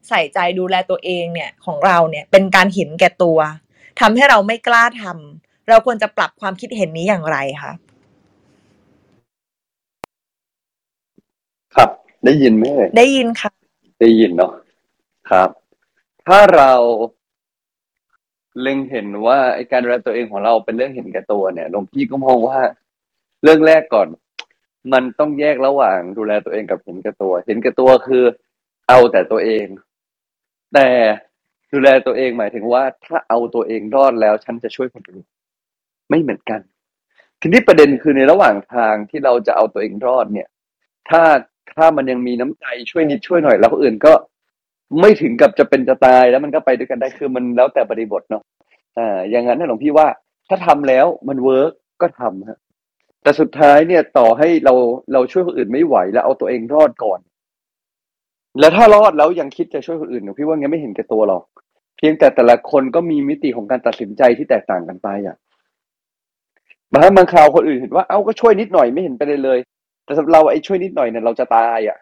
[0.09, 3.39] ใส่ใจดูแลตัวเองเนี่ยของเราเนี่ย เป็นการเห็นแก่ตัว
[3.99, 7.71] ทำให้เราไม่กล้าทำเราควรจะปรับความคิดเห็นนี้อย่างไรคะ
[11.75, 11.89] ครับ
[12.25, 13.51] ได้ยินไหมเอ่ยได้ยินค่ะ
[14.01, 14.51] ได้ยินเนาะ
[15.29, 15.49] ครับ
[16.27, 16.73] ถ้าเรา
[18.61, 22.59] เล็งเห็นว่าไอการดูแลตัวเองของเราเป็นเรื่องเห็นแก่ตัวเนี่ยหลวงพี่ก็มองว่า
[23.43, 24.07] เรื่องแรกก่อน
[24.93, 28.23] มันต้องแยกระหว่างดูแลตัวเองกับเห็นแก่ตัว เห็นแก่ตัวคือ
[28.89, 29.65] เอาแต่ตัวเอง
[30.73, 30.87] แต่
[31.71, 35.25] ดูแลตัวเองหมายถึงว่า ถ้าเอาตัวเองรอดแล้ว ฉันจะช่วยคนอื่น
[36.09, 36.59] ไม่เหมือนกัน
[37.41, 40.47] ทีนี้ประเด็นคือในระหว่างทางที่เราจะเอาตัวเองรอดเนี่ย
[41.09, 41.21] ถ้า
[41.79, 44.13] ถ้ามันยังมีน้ำใจช่วยนิดช่วยหน่อย แล้วคนอื่นก็
[45.01, 48.43] ไม่ถึงกับจะเป็นจะตายแล้วมันก็ไปด้วยกันได้คือมันแล้วแต่บริบทเนาะ
[48.97, 50.07] อ่าอย่างนั้นนะหลวงพี่ว่า
[50.49, 51.71] ถ้าทำแล้วมัน work
[52.01, 52.59] ก็ทำฮะ
[53.23, 54.73] แต่สุดท้ายเนี่ยต่อให้เรา
[55.13, 57.19] เราช่วยคนอื่นไม่ไหวแล้วเอาตัวเองรอดก่อน
[58.59, 61.43] แล้วถ้ารอดแล้วยังคิดจะช่วยคนอื่นหลวงพี่ว่างั้นไม่เห็นแก่ตัวหรอก
[61.97, 65.35] เพียงแต่แต่ละคนก็มีมิติของการตัดสินใจที่แตกต่างกันไปอะ
[66.91, 69.59] บางครั้งบางคราวคนอื่นเห็นว่าเอ้าก็ช่วยนิดหน่อยไม่เห็นไปเลยเลย
[70.09, 71.97] แต่สำหรับเราไอ้ช่วยนิดหน่อยเนี่ยเราจะตายอะ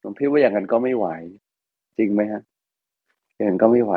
[0.00, 1.06] หลวงพี่ว่าอย่างนั้นก็ไม่ไหว
[1.98, 2.42] จริงไหมฮะ
[3.34, 3.94] อย่างนั้นก็ไม่ไหว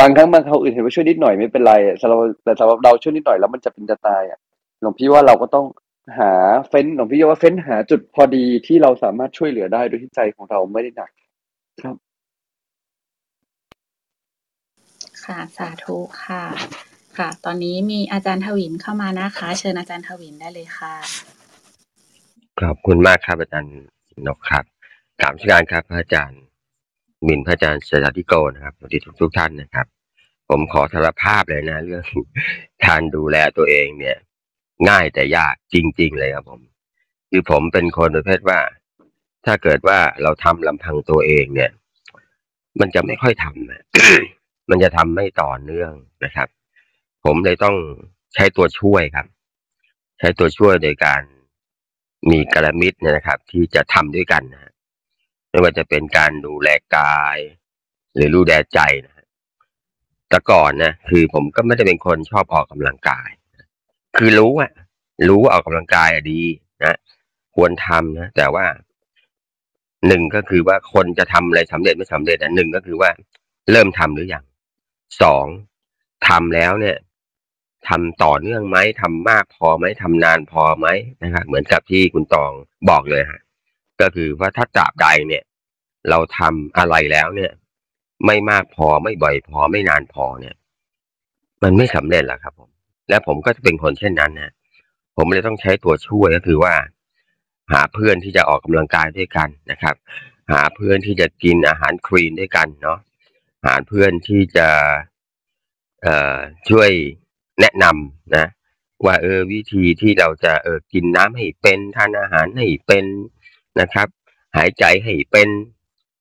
[0.00, 4.38] บางครั้งบางคราวอื่นเห็นว่าช่วยนิดหน่อยไม่เป็นไรสำหรับแต่สำหรับเราช่วยนิดหน่อยแล้วมันจะเป็นจะตายอะ
[4.80, 5.66] หลวงพี่ว่าเราก็ต้อง
[6.18, 6.32] หา
[6.68, 11.10] เฟ้นหลวงพี่ว่าเฟ้นหาจุดพอดีที่เราสามารถช่วยเหลือได้โดยที่ใจของเราไม่ได้หนัก
[11.82, 11.96] ครับ
[15.24, 16.42] ค่ะสาธุค่ะ
[17.18, 20.94] ค่ะ ตอนนี้มีอาจารย์ทวินเข้ามานะคะ เชิญอาจารย์ทวินได้เลยค่ะ
[22.60, 23.76] ขอบคุณมากครับอาจารย์
[24.26, 24.64] นกครับ
[25.20, 26.40] กราบนมัสการครับพระอาจารย์
[27.26, 29.86] มินพระอาจารย์เสดาธิโกนะครับสวัสดีทุกทุกท่านนะครับ
[30.48, 32.04] ผมขอสารภาพเลยนะ เรื่อง
[32.86, 34.16] การดูแลตัวเองเนี่ย
[34.88, 36.60] ง่ายแต่ยากจริง ๆ เลยครับผม
[37.30, 38.60] คือผมเป็นคนประเภทว่า
[39.46, 41.70] ถ้าเกิดว่าเราทำลำพังตัวเองเนี่ย
[42.80, 43.82] มันจะไม่ค่อยทำนะ
[44.70, 45.92] มันจะทำไม่ต่อเนื่อง
[46.24, 46.48] นะครับ
[47.26, 47.76] ผมเลยต้อง
[48.34, 49.26] ใช้ตัวช่วยครับ
[50.18, 51.22] ใช้ตัวช่วยโดยการ
[52.30, 54.72] มีกระมิดเนี่ยนะครับ ที่จะทำด้วยกันนะ
[55.50, 57.38] ไม่ว่าจะเป็นการดูแลกาย
[58.14, 59.24] หรือดูแลใจนะ
[60.28, 63.28] แต่ก่อนนะคือผมก็ไม่ได้เป็นคนชอบออกกำลังกาย
[64.16, 64.72] คือรู้อะ
[65.28, 66.42] รู้ว่าออกกำลังกายอะดี
[66.84, 66.96] นะ
[67.54, 68.64] ควรทำนะแต่ว่า
[70.06, 73.10] หนึ่งก็คือว่าคนจะทำอะไรสำเร็จไม่สำเร็จอันหนึ่งก็คือว่า
[73.70, 74.44] เริ่มทำหรือยัง
[75.22, 75.46] สอง
[76.28, 76.96] ทำแล้วเนี่ย
[77.88, 80.86] ทำต่อเนื่องไหมทำมากพอไหมทำนานพอไหม
[81.22, 82.52] นะครับเหมือนกับที่คุณตอง
[82.90, 83.40] บอกเลยฮะ
[84.00, 85.44] ก็คือว่าถ้าตราบใดเนี่ย
[86.10, 87.52] เราทำอะไรแล้วเนี่ย
[88.26, 90.54] ไม่มากพอไม่บ่อยพอไม่นานพอเนี่ย
[91.62, 92.70] มันไม่สำเร็จแล้วครับ ผม
[93.08, 94.52] และผมก็จะเป็นคนเช่นนั้นนะ
[95.16, 96.74] ผมเลยต้องใช้ตัวช่วยก็คือว่า
[97.72, 99.94] หาเพื่อนที่จะออกกำลังกายด้วยกันนะครับ
[100.52, 102.98] หาเพื่อนที่จะกินอาหารคลีนด้วยกันเนาะ
[103.66, 104.68] หาเพื่อนที่จะ
[106.02, 106.36] เอ่อ
[106.70, 106.90] ช่วย
[107.60, 108.46] แนะนำนะ
[109.04, 113.04] ว่าเออวิธีที่เราจะเออกินน้ำให้เป็นทานอาหารให้เป็น
[113.80, 114.08] นะครับ
[114.56, 115.48] หายใจให้เป็น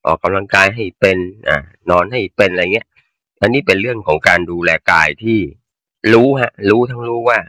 [0.06, 1.18] ออกกำลังกายให้เป็น
[1.48, 1.58] อ่า
[1.90, 2.88] นอนให้เป็นอะไรเงี้ย
[3.42, 5.40] อันนี้เป็นเรื่องของการดูแลกายที่
[6.14, 7.40] รู้ฮะ รู้ทั้งรู้ว่า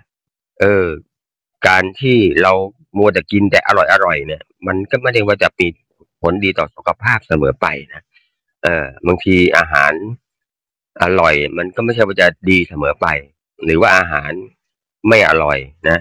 [0.61, 0.87] เออ
[1.69, 2.53] การที่เรา
[2.99, 5.67] มัวแต่กินแต่อร่อยอร่อยเนี่ย มันก็ไม่ได้ว่าจะมี
[6.23, 8.03] ผลดีต่อสุขภาพเสมอไปนะ
[8.63, 9.93] เออบางทีอาหาร
[11.03, 13.07] อร่อย มันก็ไม่ใช่ว่าจะดีเสมอไป
[13.65, 14.33] หรือว่าอาหาร
[15.09, 15.99] ไม่อร่อยนะ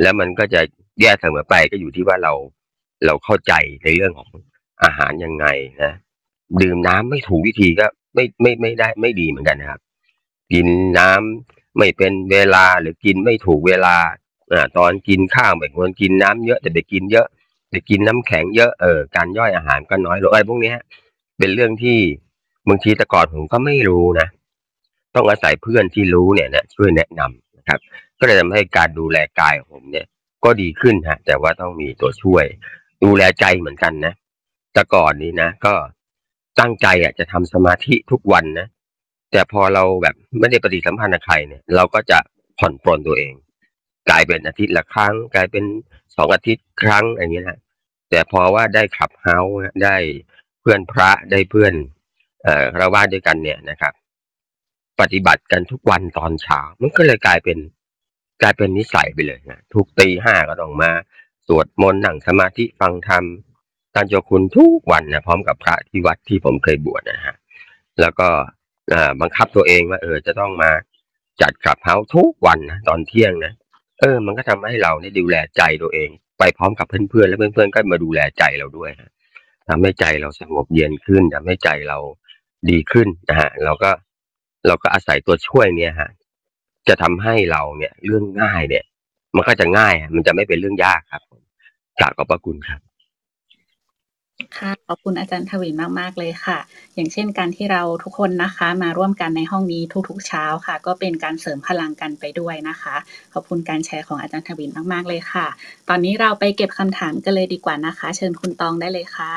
[0.00, 0.60] แล้วมันก็จะ
[1.00, 2.32] แย่เสมอไปก็อยู่ที่ว่าเรา
[3.06, 3.52] เราเข้าใจ
[3.82, 4.30] ในเรื่องของ
[4.84, 5.46] อาหารยังไง
[5.82, 5.92] นะ
[6.62, 9.80] ดื่มน้ำไม่ถูกวิธีก็ไม่ไม่ไม่ได้ไม่ดีเหมือนกันนะครับ
[10.52, 10.66] กิน
[10.98, 13.96] น้ำไม่เป็นเวลาหรือกินไม่ถูกเวลา
[14.52, 17.26] อ่าตอนกินข้าวไม่ควรกินน้ำเยอะแต่ไปกินเยอะ
[17.70, 20.72] ไปกินน้ำแข็งเยอะเออการย่อยอาหารก็น้อยลงอะไรพวกนี้
[21.38, 21.98] เป็นเรื่องที่
[22.68, 24.28] บางทีแต่ก่อนผมก็ไม่รู้นะ
[25.14, 27.80] ต้องอาศัยเพื่อนที่รู้เนี่ยนะช่วยแนะนำนะครับ
[28.18, 30.06] ก็เลยทำให้การดูแลกายของผมเนี่ย
[30.44, 32.44] ก็ดีขึ้นฮะแต่ว่าต้องมีตัวช่วย
[33.04, 34.14] ดูแลใจเหมือนกันนะ
[34.72, 35.74] แต่ก่อนนี้นะก็
[36.60, 38.66] ตั้งใจอะจะทำสมาธิทุกวันนะ
[39.32, 42.18] แต่พอเราแบบไม่ได้ปฏิสัมพันธ์กับใครเนี่ย เราก็จะ
[42.58, 43.32] ผ่อนปลนตัวเอง
[44.08, 45.64] กลายเป็นอาทิตย์ละครั้ง กลายเป็น
[46.16, 47.58] สองอาทิตย์ครั้งอย่างเงี้ยนะ
[48.10, 49.54] แต่พอว่าได้ขับเฮาส์
[49.84, 49.96] ได้
[50.60, 51.74] เพื่อนพระได้เพื่อน
[52.42, 53.92] เอ่อราว่าด้วยกันเนี่ยนะครับ
[55.00, 57.58] ปฏิบัติกันทุกวันตอนเช้า มันก็เลยกลายเป็น
[58.42, 60.90] กลายเป็นนิสัยไปเลยนะทุกตีห้าก็ต้องมา
[61.48, 63.24] สวดมนต์นั่งสมาธิฟังธรรม
[63.94, 67.36] การเจ้าคุณทุกวันนะพร้อมกับพระที่วัดที่ผมเคยบวชนะฮะ
[68.00, 68.28] แล้วก็
[69.20, 70.70] บังคับตัวเองว่าเออจะต้องมา
[71.42, 73.52] จัดขับเฮาทุกวันนะตอนเที่ยงนะ
[74.00, 79.10] เออ มันก็ทำให้เราเนี่ยดูแลใจตัวเอง ไปพร้อมกับเพื่อนๆ แล้วเพื่อนๆ ก็มาดูแลใจเราด้วยฮะ
[79.68, 81.98] ทำให้ใจเราสงบเย็นขึ้นทำให้ใจเรา
[82.70, 83.90] ดีขึ้นนะฮะเราก็
[84.66, 86.10] เราก็อาศัยตัวช่วยเนี่ยฮะ
[86.88, 88.84] จะทำให้เราเนี่ยเรื่องง่ายเนี่ย
[89.36, 91.22] มันก็จะง่ายมันจะไม่เป็นเรื่องยากครับ
[91.98, 92.80] กราบขอบพระคุณครับ
[94.58, 96.58] ค่ะขอบคุณอาจารย์ทวินมาก ๆ เลยค่ะ
[96.94, 102.96] อย่างเช่นการที่เราทุกคนนะคะมาร่วมกันในห้องนี้ทุกๆเช้าค่ะ ก็เป็นการเสริมพลังกันไปด้วยนะคะ
[103.32, 105.46] ขอบคุณการแชร์ของอาจารย์ทวินมาก ๆ เลยค่ะ
[105.88, 109.32] ตอนนี้เราไปเก็บคำถามกันเลยดีกว่านะคะ เชิญคุณตองได้เลยค่ะ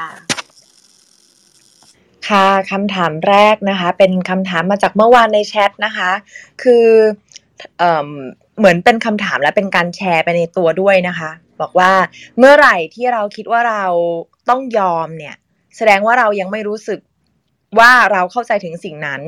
[2.28, 6.11] ค่ะคำถามแรกนะคะ เป็นคำถามมาจากเมื่อวานในแชทนะคะ
[6.63, 6.86] คือ
[7.78, 8.09] เอ่ม
[8.57, 11.91] เหมือนเป็นคำถามและเป็นการแชร์ไปในตัวด้วยนะคะ บอกว่า
[12.38, 13.86] เมื่อไหร่ที่เราคิดว่าเรา
[14.49, 15.36] ต้องยอมเนี่ย
[15.78, 16.99] แสดงว่าเรายังไม่รู้สึก
[17.80, 19.21] ว่าเราเข้าใจถึงสิ่งนั้น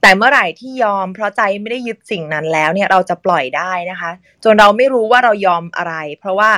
[0.00, 4.10] แต่เมื่อไหร่ที่ยอมเพราะใจไม่ได้ยึดสิ่งนั้นแล้วเนี่ยเราจะปล่อยได้นะคะ
[4.44, 6.50] จนเราไม่รู้ว่าเรายอมอะไร เพราะว่า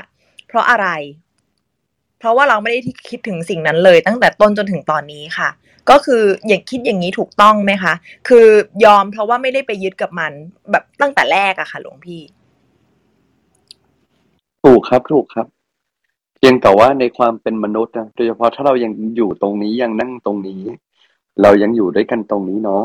[0.49, 0.89] เพราะอะไร
[2.19, 2.79] เพราะว่าเราไม่ได้
[3.09, 5.49] คิดถึงสิ่งนั้นเลย ตั้งแต่ต้นจนถึงตอนนี้ค่ะ
[5.91, 7.95] ก็คืออย่างคิดอย่างนี้ถูกต้องไหมคะ
[8.29, 8.47] คือ
[8.85, 10.33] ยอมเพราะว่าไม่ได้ไปยึดกับมัน
[10.71, 12.21] แบบตั้งแต่แรกอะค่ะ หลวงพี่
[14.63, 15.47] ถูกครับ ถูกครับ
[16.37, 20.61] เพียงแต่ว่าในความเป็นมนุษย์นะโดยเฉพาะถ้าเรายังอยู่ตรงนี้ยังนั่งตรงนี้
[21.43, 22.85] เรายังอยู่ด้วยกันตรงนี้เนาะ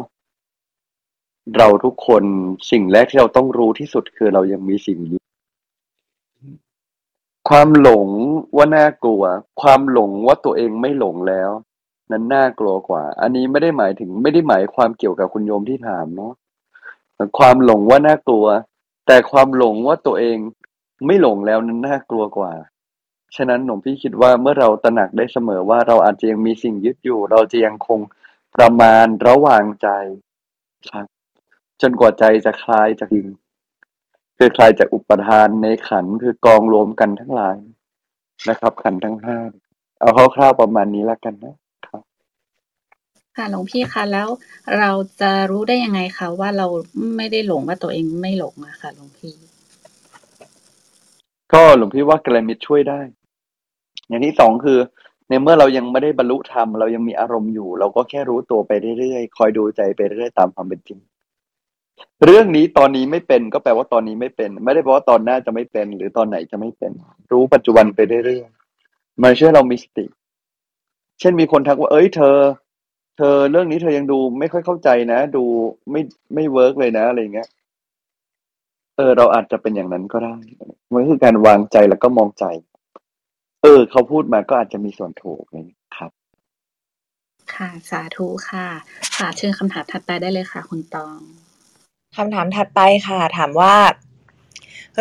[1.57, 2.23] เราทุกคน
[2.71, 5.19] สิ่งแรกที่เราต้องรู้ที่สุดคือเรายังมีสิ่งนี้
[7.49, 8.07] ความหลง
[8.55, 9.23] ว่าน่ากลัว
[9.61, 11.51] ความหลงว่าตัวเองไม่หลงแล้ว
[12.12, 16.34] นั้นน่ากลัวกว่า อันนี้ไม่ได้หมายถึงไม่ได้หมายความเกี่ยวกับคุณโยมที่ถามเนาะ
[17.38, 18.45] ความหลงว่าน่ากลัว
[19.08, 20.38] แต่ความหลงว่าตัวเอง
[21.05, 22.53] ไม่หลงแล้วนั้นน่ากลัวกว่า
[23.36, 27.99] ฉะนั้นหลวงพี่คิดว่าเมื่อเราตระหนักได้เสมอว่าเราอาจจะยังมีสิ่งยึดอยู่ เราจะยังคง
[28.55, 29.88] ประมาณระหว่างใจ
[30.91, 31.05] ครับ
[31.82, 33.28] จนกว่าใจจะคลายจากดิน
[34.38, 37.58] คือคลายจากอุปทานในขันคือกองรวมกันทั้งหลาย
[38.49, 39.38] นะครับ ขันทั้งห้า
[39.99, 41.55] เอาคร่าวๆประมาณนี้แล้วกันนะ
[43.38, 44.27] ค่ะหลวงพี่คะแล้ว
[44.79, 46.67] เราจะรู้ได้ยังไงคะว่าเรา
[47.17, 49.33] ไม่ได้หลงว่าตัวเองไม่หลงอะค่ะหลวงพี่
[51.53, 52.99] ก็หลวงพี่ว่ากระมิดช่วยได้
[54.07, 54.79] อย่างที่สองคือ
[55.29, 60.99] ในเมื่อเรายังไม่ได้บรรลุธรรมเรายังมีอารมณ์อยู่ เราก็แค่รู้ตัวไปเรื่อยๆคอยดูใจไปเรื่อยๆตามความเป็นจริง
[62.25, 66.91] เรื่องนี้ตอนนี้ไม่เป็นก็แปลว่าตอนนี้ไม่เป็น ไม่ได้แปลว่าตอนหน้าจะไม่เป็น หรือตอนไหนจะไม่เป็น
[67.31, 70.05] รู้ปัจจุบันไปเรื่อยๆมันช่วยเรามีสติ
[71.19, 72.38] เช่นมีคนทักว่าเอ้ยเธอ
[73.18, 75.43] เธอเรื่องนี้เธอยังดูไม่ค่อยเข้าใจนะ ดู
[75.91, 76.01] ไม่
[76.34, 77.49] ไม่เวิร์กเลยนะอะไรอย่างเงี้ย
[78.97, 80.36] เออเราอาจจะเป็นอย่างนั้นก็ได้
[80.93, 82.45] มันคือการวางใจแล้วก็มองใจ
[83.61, 85.65] เออ เขาพูดมาก็อาจจะมีส่วนถูกนะ
[85.97, 86.11] ครับ
[87.55, 88.68] ค่ะ สาธุค่ะ
[89.18, 91.18] ค่ะเชิญคำถามถัดไปได้เลยค่ะ คุณตอง
[92.18, 93.76] คำถามถัดไปค่ะ ถามว่า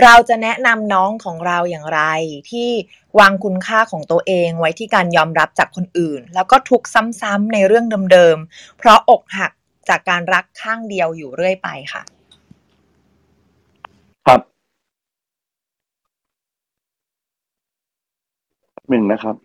[0.03, 2.01] เราจะแนะนำน้องของเราอย่างไร
[2.51, 2.71] ที่
[3.19, 9.53] วางคุณค่าของตัวเองไว้ที่การยอมรับจากคนอื่น แล้วก็ทุกซ้ำๆในเรื่องเดิมๆ เพราะอกหัก
[9.89, 12.03] จากการรักข้างเดียวอยู่เรื่อยไปค่ะ
[14.27, 14.41] ครับ
[18.89, 19.37] หนึ่งนะครับ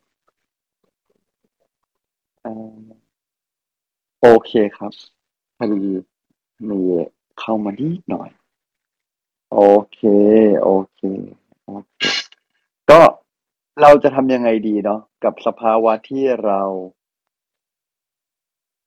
[2.45, 2.47] อ
[4.21, 4.91] โอเคครับ
[5.57, 5.81] พอดี
[6.69, 6.79] มี
[7.39, 8.29] เข้ามานิดหน่อย
[9.53, 9.61] โอ
[9.93, 9.99] เค
[10.63, 11.01] โอเค
[11.65, 12.01] โอเค
[12.89, 12.99] ก็
[13.81, 16.61] เราจะทำยังไงดีเนาะกับสภาวะที่เรา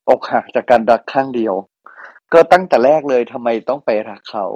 [0.08, 1.54] อกหักจากการรักข้างเดียว
[2.32, 4.46] ก็ตั้งแต่แรกเลยทำไมต้องไปรักเขา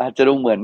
[0.00, 0.60] อาจจะดูเหมือน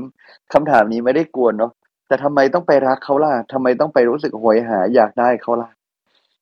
[0.53, 1.71] คำถามนี้ไม่ได้กวนเนาะ
[2.07, 5.69] แต่ทำไมต้องไปรักเขาล่ะทำไมต้องไปรู้สึกโหยหาอยากได้เขาล่ะ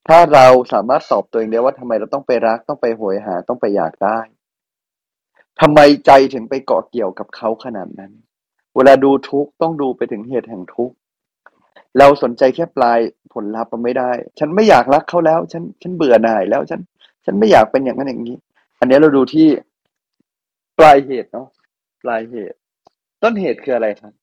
[0.08, 4.20] ถ้าเราสามารถตอบตัวเองได้ว่าทำไมเราต้องไปรักต้องไปโหยหาต้องไปอยากได้
[5.62, 8.12] ทำไมใจถึงไปเกาะเกี่ยวกับเขาขนาดนั้น
[8.78, 10.96] เวลาดูทุกข์ต้องดูไปถึงเหตุแห่งทุกข์
[11.98, 13.00] เราสนใจแค่ปลาย
[13.34, 16.82] ผลลัพธ์มันไม่ได้ ฉันไม่อยากรักเขาแล้ว ฉัน ฉันเบื่อหน่ายแล้ว ฉัน
[17.26, 18.38] ฉันไม่อยากเป็นอย่างนั้นอย่างนี้
[18.80, 19.48] อันนี้เราดูที่
[20.78, 21.48] ปลายเหตุเนาะ
[22.04, 22.58] ปลายเหตุ
[23.24, 24.14] ต้นเหตุคืออะไรครับ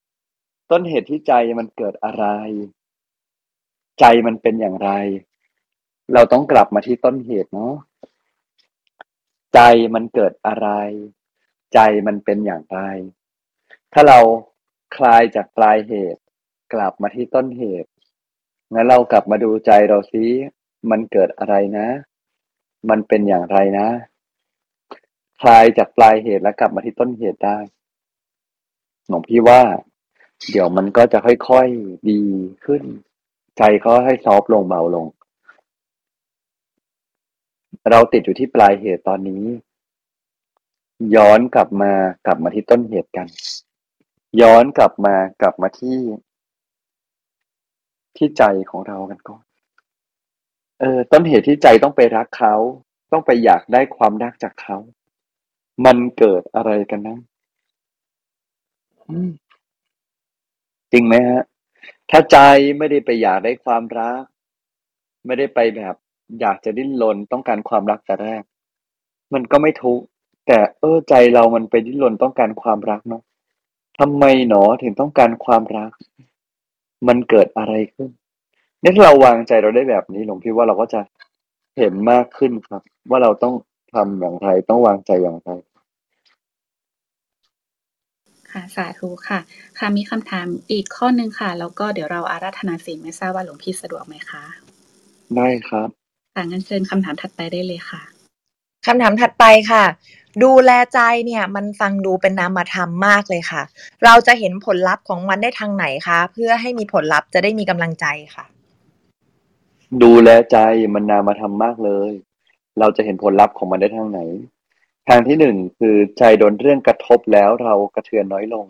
[0.71, 2.25] ต้นเหตุที่ใจมันเกิดอะไร
[4.01, 4.91] ใจมันเป็นอย่างไร
[6.15, 7.75] เราต้องกลับมาที่ต้นเหตุเนาะ
[9.55, 9.61] ใจ
[9.95, 10.69] มันเกิดอะไร
[11.75, 12.81] ใจมันเป็นอย่างไร
[13.97, 14.21] ถ้าเรา
[14.97, 16.23] คลายจากปลายเหตุ
[16.73, 17.91] กลับมาที่ต้นเหตุ
[18.73, 20.25] งั้นเรากลับมาดูใจเราซิ
[20.91, 21.89] มันเกิดอะไรนะ
[22.91, 23.89] มันเป็นอย่างไรนะ
[25.41, 27.59] คลายจากปลายเหตุแล้วกลับมาที่ต้นเหตุได้
[29.09, 29.63] หลวงพี่ว่า
[30.51, 32.23] เดี๋ยวมันก็จะค่อยๆดี
[32.65, 32.83] ขึ้น
[33.59, 35.07] ใจก็ให้ซอฟต์ลงเบาลง
[37.91, 39.45] เราติดอยู่ที่ปลายเหตุตอนนี้
[41.15, 41.93] ย้อนกลับมา
[42.27, 43.27] กลับมาที่ต้นเหตุกัน
[44.41, 45.99] ย้อนกลับมากลับมาที่
[48.17, 49.45] ที่ใจของเรากันก่อน
[50.81, 52.55] เออ ต้นเหตุที่ใจต้องไปรักเขา
[53.13, 54.79] ต้องไปอยากได้ความรักจากเขา
[55.85, 57.19] มันเกิดอะไรกันนะ
[59.09, 59.31] อืม
[60.93, 61.43] จริงไหมฮะ
[62.11, 62.39] ถ้าใจ
[62.79, 64.23] ไม่ได้ไปอยากได้ความรัก
[65.27, 65.95] ไม่ได้ไปแบบ
[66.41, 68.43] อยากจะดิ้นรนต้องการความรักแต่แรก
[69.35, 70.05] มันก็ไม่ทุกข์
[70.47, 73.23] แต่เออใจเรามันไปดิ้นรนต้องการความรักเนาะ
[73.99, 75.93] ทำไมหนอถึงต้องการความรัก
[77.09, 78.11] มันเกิดอะไรขึ้น
[78.81, 81.01] เนี่ยถ้าเราวางใจเราได้แบบนี้หลวงพี่ว่าเราก็จะ
[81.79, 83.55] เห็นมากขึ้นครับ ว่าเราต้อง
[83.95, 85.51] ทำอย่างไรต้องวางใจอย่างไร
[88.53, 89.41] ค่ะสาธุค่ะ
[89.79, 94.43] ค่ะมีคำถามอีกข้อหนึ่งค่ะ แล้วก็เดี๋ยวเราอาราธนาศีลไม่ทราบว่าหลวงพี่สะดวกไหมคะ
[95.37, 95.89] ได้ครับ
[96.35, 98.03] ค่ะงั้นเชิญคำถามถัดไปได้เลยค่ะ
[98.87, 99.85] คำถามถัดไปค่ะ
[100.43, 103.63] ดูแลใจเนี่ยมันฟังดูเป็นนามธรรมมากเลยค่ะ
[104.05, 108.45] เราจะเห็นผลลัพธ์ของมันได้ทางไหนคะ เพื่อให้มีผลลัพธ์จะได้มีกำลังใจค่ะ
[110.03, 110.59] ดูแลใจ
[110.95, 112.11] มันนามธรรมมากเลย
[112.79, 114.21] เราจะเห็นผลลัพธ์ของมันได้ทางไหน
[115.09, 118.67] ทางที่หนึ่งคือใจโดนเรื่องกระทบแล้วเรากระเทือนน้อยลง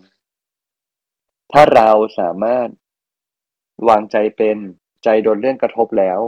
[1.51, 1.89] ถ้าเรา
[2.19, 2.67] สามารถ
[3.89, 4.57] วางใจเป็น
[5.03, 6.19] ใจโดนเรื่องกระทบแล้ว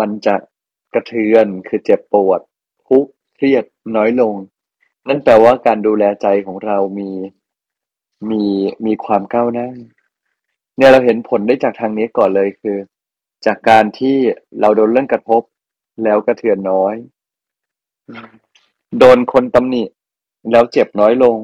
[0.00, 0.36] มันจะ
[0.94, 2.40] กระเทือนคือเจ็บปวด
[3.38, 3.64] เครียด
[3.96, 4.34] น้อยลง
[5.08, 7.10] นั่นแปลว่าการดูแลใจของเรามี
[8.30, 8.42] มี
[8.86, 9.68] มีความก้าวหน้า
[10.76, 12.76] เนี่ยเราเห็นผลได้จากทางนี้ก่อนเลยคือ
[13.46, 14.16] จากการที่
[14.60, 15.42] เราโดนเรื่องกระทบ
[16.04, 16.94] แล้วกระเทือนน้อย
[18.98, 19.84] โดนคนตำหนิ
[20.50, 21.36] แล้วเจ็บน้อยลง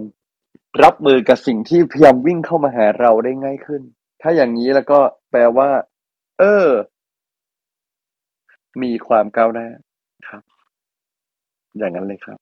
[0.83, 3.83] รับมือกับสิ่งที่พยายามวิ่งเข้ามาหาเราได้ง่ายขึ้น
[4.21, 5.71] ถ้าอย่างนี้แล้วก็แปลว่า
[6.39, 6.69] เออ
[8.83, 9.69] มีความก้าวหน้า
[10.29, 10.43] ครับ
[11.79, 12.39] อย่างนั้นเลยครับ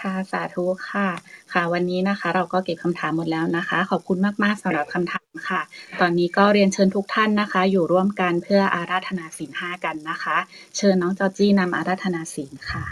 [0.00, 1.08] ค่ะสาธุค่ะ
[1.52, 5.60] ค่ะวันนี้นะคะ เราก็เก็บคำถามหมดแล้วนะคะ ขอบคุณมากๆสำหรับคำถามค่ะ
[6.00, 10.36] ตอนนี้ก็เรียนเชิญทุกท่านนะคะ อยู่ร่วมกันเพื่ออาราธนาศีลห้ากันนะคะ
[10.76, 12.84] เชิญน้องจอจี้นำอาราธนาศีลค่ะ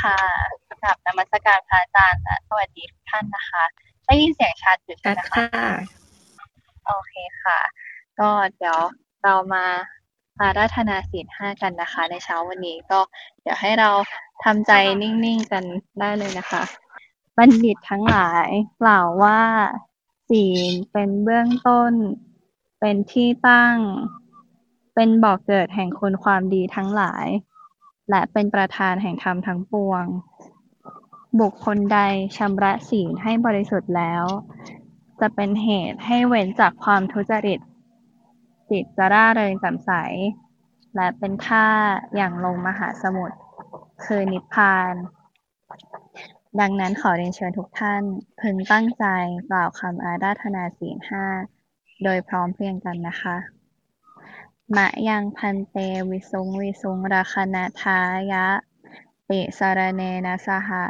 [0.00, 0.18] ค่ะ
[0.82, 3.64] กราบนมัสการพระอาจารย์และสวัสดีทุกท่านนะคะ
[4.06, 5.48] ได้ยินเสียงชัดอยู่ชัใช่ดไหมคะค่ะ
[6.86, 7.60] โอเคค่ะ
[8.20, 8.80] ก็เดี๋ยว
[9.22, 9.64] เรามา
[10.40, 13.00] อาราธนาศีลห้ากันนะคะ ในเช้าวันนี้ก็
[13.42, 13.90] เดี๋ยวให้เรา
[14.44, 14.72] ทำใจ
[15.02, 15.64] นิ่งๆกัน
[16.00, 16.62] ได้เลยนะคะ
[17.36, 18.48] บัณฑิตทั้งหลาย
[18.80, 19.40] กล่าวว่า
[20.28, 21.92] ศีลเป็นเบื้องต้น
[22.80, 23.76] เป็นที่ตั้ง
[24.94, 27.26] เป็นบ่อกเกิดแห่งคุณความดีทั้งหลาย
[28.10, 30.04] และเป็นประธานแห่งธรรมทั้งปวง
[31.40, 31.98] บุคคลใด
[32.36, 34.24] ชำระศีลให้บริสุทธิ์แล้ว
[35.20, 37.60] จะเป็นเหตุให้เว้นจากความทุจริต
[38.70, 39.92] จิตจะร่าเริงแจ่มใส
[40.96, 41.66] และเป็นท่า
[42.16, 43.36] อย่างลงมหาสมุทร
[44.04, 44.94] คือนิพพาน
[46.60, 48.02] ดังนั้นขอเรียนเชิญทุกท่าน
[48.40, 49.04] พึงตั้งใจ
[49.50, 51.26] กล่าวคำอาราธนาศีลห้า
[52.04, 53.36] โดยพร้อมเพรียงกันนะคะ
[54.76, 55.76] มะยังพันเต
[56.10, 58.00] วิสุงวิสุงราคณทา
[58.32, 58.46] ยะ
[59.28, 60.84] ติสารเนนะสหะ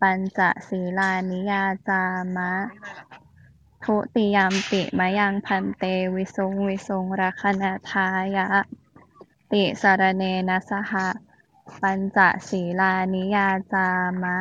[0.00, 2.02] ปัญจศีลานิยาจา
[2.36, 2.52] มะ
[3.84, 8.06] ทุติยมปิมะยังพันเตวิสุงวิสุงราคณทา
[8.36, 8.46] ยะ
[9.52, 11.08] ติสารเนนะสหะ
[11.80, 12.18] ปัญจ
[12.48, 13.88] ศีลานิยาจา
[14.22, 14.38] มะ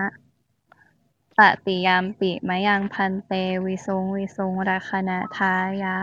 [1.38, 3.34] ตติยมปิมะยังพันเต
[3.66, 5.98] วิสุงวิสุงราคณทายะ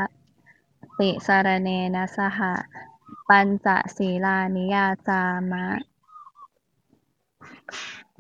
[0.99, 2.53] ติสารเนนะสหะ
[3.29, 5.23] ปัญจศีลานิยาจา
[5.53, 5.67] มะ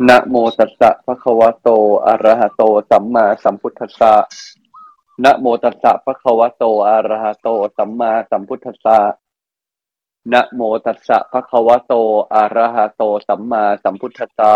[0.08, 1.68] นะโมตัสสะภะคะวะโต
[2.06, 4.14] อะระหะโต สัมมาสัมพุทธัสสะ
[5.24, 8.98] นะโมตัสสะภะคะวะโตอะระหะโต สัมมาสัมพุทธัสสะ
[10.32, 11.94] นะโมตัสสะภะคะวะโต
[12.34, 14.52] อะระหะโต สัมมาสัมพุทธัสสะ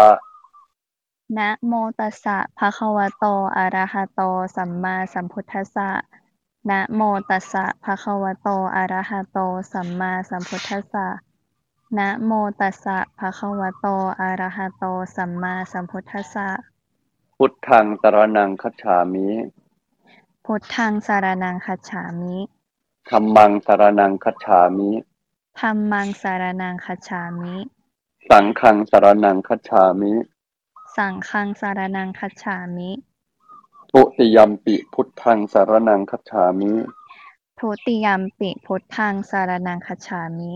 [1.37, 3.25] นะโมตัสสะภะคะวะโต
[3.57, 4.21] อะระหะโต
[4.57, 5.91] สัมมาสัมพุทธัสสะ
[6.71, 9.39] นะโมตัสสะภะคะวะโตอะระหะโต
[9.73, 11.07] สัมมาสัมพุทธัสสะ
[11.99, 13.87] นะโมตัสสะภะคะวะโต
[14.21, 14.85] อะระหะโต
[15.17, 16.49] สัมมาสัมพุทธัสสะ
[17.37, 19.29] พุทธังสรณังคัจฉามิ
[20.49, 22.37] พุทธังสารนังคัจฉามิ
[23.09, 24.91] ธัมมังสรณังคัจฉามิ
[25.59, 27.55] ธัมมังสารนังคัจฉามิ
[28.29, 30.13] สังฆังสรณังคัจฉามิ
[30.97, 32.91] สังฆังสารนังคัจฉามิ
[33.91, 36.73] ทุติยมปิพุทธังสรณังคัจฉามิ
[37.59, 40.53] ทุติยมปิพุทธังสารนังคัจฉามิ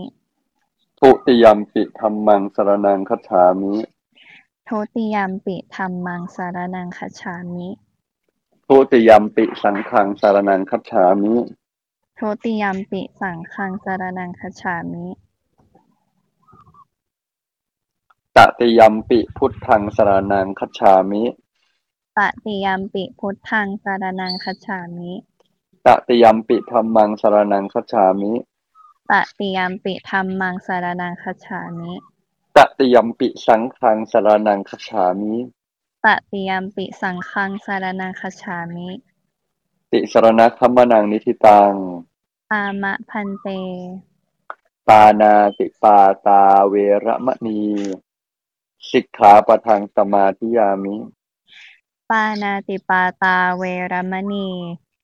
[0.99, 3.73] ทุติยมปิธัมมังสรณังคัจฉามิ
[4.67, 7.67] ทุติยมปิธัมมังสารนังคัจฉามิ
[8.71, 11.35] ทุติยมปิสังฆังสรณังคัจฉามิ
[12.19, 15.07] ทุติยมปิสังฆังสารนังคัจฉามิ
[18.35, 21.23] ตติยมปิพุทธังสรณังคัจฉามิ
[22.17, 25.11] ตติยมปิพุทธังสารนังคัจฉามิ
[25.85, 28.33] ตติยมปิธัมมังสรณังคัจฉามิ
[29.09, 31.93] ตติยมปิธัมมังสารนังคัจฉามิ
[32.55, 35.35] ตติยมปิสังฆังสรณังคัจฉามิ
[36.05, 38.89] ตติยมปิสังฆังสารนังคัจฉามิ
[39.91, 41.73] ติสรณคัมมนังนิธิตัง
[42.51, 43.47] อามะพันเต
[44.87, 46.75] ปานาติปาตาเว
[47.05, 47.63] ระมณี
[48.91, 50.95] สิกขาปะทังสมาธิยามิ
[52.09, 54.49] ปานาติปาตาเวรมณี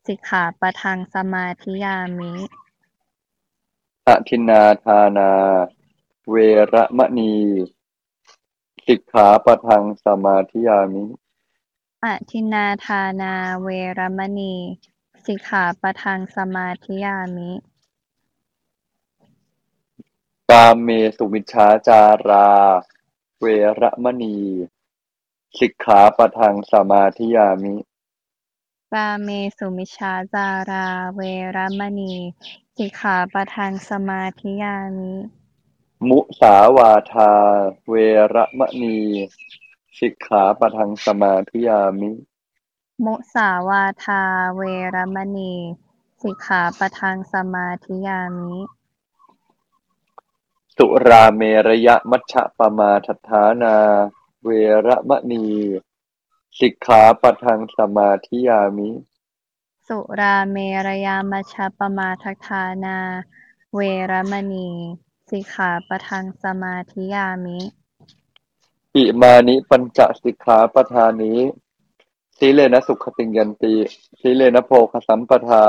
[0.08, 2.32] สิกขาปะทังสมาธิยามิ
[4.08, 5.32] อทินนาทานา
[6.30, 6.36] เว
[6.74, 7.36] ระมณี
[8.88, 11.04] สิกขาปะทังสมาธิยามิ
[12.04, 13.68] อทินนาทานาเว
[13.98, 14.56] รมณี
[15.26, 17.52] สิกขาปะทังสมาธิยามิ
[20.52, 22.50] กามเมสุมิชฌาจารา
[23.40, 23.46] เว
[23.82, 24.38] ระมณี
[25.60, 27.76] สิกขาปะทังสมาธิยามิ
[28.94, 31.22] กาเมสุมิชฌาจารา เว
[31.56, 32.14] รมณี
[32.78, 35.14] สิกขาปะทังสมาธิยามิ
[36.10, 37.32] มุสาวาทา
[37.90, 37.94] เว
[38.36, 39.00] ระมณี
[40.00, 42.12] สิกขาปะทังสมาธิยามิ
[43.06, 44.22] มุสาวาทา
[44.56, 44.62] เว
[44.96, 45.54] รมณี
[46.24, 48.60] สิกขาปะทังสมาธิยามิ
[50.76, 53.76] สุราเมระยะมัชฌะปมาทัฏฐานา
[54.44, 54.50] เว
[54.88, 55.48] ระมณี
[56.60, 58.90] สิกขาปะทังสมาธิยามิ
[59.88, 62.98] สุราเมรยามัชฌปมาทัฏฐานา
[63.74, 63.80] เว
[64.12, 64.70] รมณี
[65.34, 67.60] สิกขาปะทังสมาธิยามิ
[68.96, 71.34] อิมานิปัญจสิกขาปทานิ
[72.38, 73.76] สีเลนะสุขติงยันติ
[74.22, 75.64] สีเลนะโภคสัมปทา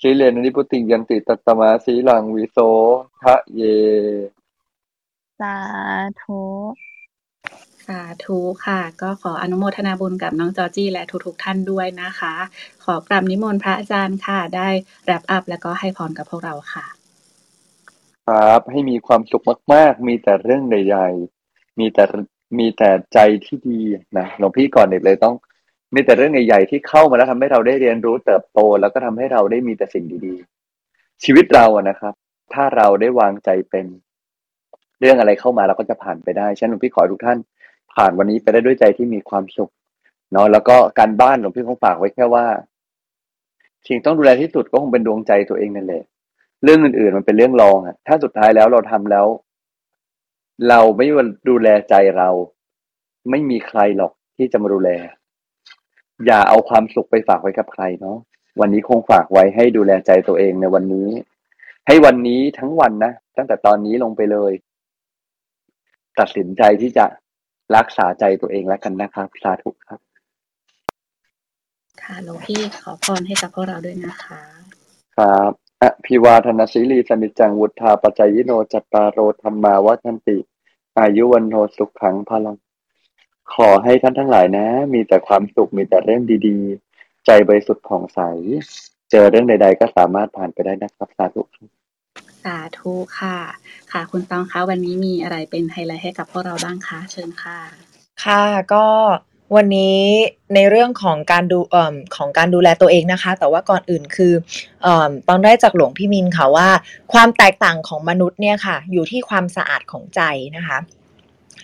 [0.00, 2.58] สีเลนะนิพุติงยันติตัตตมาสีลังวิโส
[3.22, 3.62] ทะเย
[5.40, 5.56] สา
[6.22, 6.42] ธุ
[7.86, 12.34] สาธุค่ะ ก็ขออนุโมทนาบุญกับน้องจอจี้และทุกๆท่านด้วยนะคะ
[12.84, 14.68] ขอกราบนิมนต์พระอาจารย์ค่ะ ได้
[15.04, 16.97] แรปอัพแล้วก็ให้พรกับพวกเราค่ะ
[18.28, 22.04] ครับ ให้มีความสุขมาก ๆ มีแต่เรื่องใหญ่ๆมีแต่
[22.58, 23.80] มีแต่ใจที่ดี
[24.18, 25.34] นะหลวงพี่ก่อนเด็กเลยต้อง
[25.94, 32.14] มีแต่เรื่องใหญ่ๆที่เข้ามาแล้วทำให้เราได้เรียนรู้เติบโต แล้วก็ทำให้เราได้มีแต่สิ่งดีๆ ชีวิตเราอะนะครับ
[32.54, 33.86] ถ้าเราได้วางใจเป็น
[35.00, 37.38] เรื่องอะไรเข้ามาเราก็จะผ่านไปได้ฉะนั้นหลวงพี่ขอทุกท่าน
[37.94, 39.72] ผ่านวันนี้ไปได้ด้วยใจที่มีความสุข
[40.32, 42.46] เนาะแล้วก็การบ้านหลวงพี่คงฝากไว้แค่ว่า
[43.88, 46.04] สิ่งต้องดูแลที่สุดก็คงเป็นดวงใจตัวเองนั่นแหละ
[46.64, 49.26] เรื่องอื่น ๆ มันเป็นเรื่องรองอะถ้าสุดท้ายแล้วเราทำแล้ว
[50.68, 51.06] เราไม่
[51.48, 52.28] ดูแลใจเรา
[53.30, 54.90] ไม่มีใครหรอกที่จะมาดูแล
[56.26, 58.16] อย่าเอาความสุขไปฝากไว้กับใครเนาะ
[58.60, 61.08] วันนี้คงฝากไว้ให้ดูแลใจตัวเองในวันนี้
[61.86, 64.52] ให้วันนี้ทั้งวันนะตั้งแต่ตอนนี้ลงไปเลย
[66.18, 67.06] ตัดสินใจที่จะ
[67.76, 70.00] รักษาใจตัวเองแล้วกันนะครับสาธุครับ
[72.02, 74.40] ค่ะหลวงพี่ขอพรให้กับพวกเราด้วยนะคะ
[75.16, 75.52] ครับ
[75.82, 80.38] อภิวาทนาสิลีสนิจจังวุธาปัจจยิโนจัตตารโรธรรมาวัฒนติ
[80.98, 82.56] อายุวันโนสุขขังพลัง
[83.54, 88.20] ขอให้ท่านทั้งหลายนะ มีแต่ความสุขมีแต่เรื่องดีๆ ใจบริสุทธิ์ผ่องใส
[89.10, 91.68] เจอเรื่องใด ๆ ก็สามารถผ่านไปได้นะครับสาธุครับ
[92.44, 93.38] สาธุค่ะ
[93.92, 97.58] ค่ะ คุณตองคะวันนี้มีอะไรเป็นไฮไลท์ให้กับพวกเราบ้างคะเชิญค่ะ
[98.24, 98.86] ค่ะก็
[99.56, 99.98] วันนี้
[100.54, 101.76] ในเรื่องของการดูอ
[102.16, 104.32] ของการดูแลตัวเองนะคะ แต่ว่าก่อนอื่นคือ
[104.86, 104.88] อ
[105.28, 106.68] ตอนได้จากหลวงพี่มินค่ะว่า
[107.12, 110.20] ความแตกต่างของมนุษย์เนี่ยค่ะ อยู่ที่ความสะอาดของใจ
[110.56, 110.78] นะคะ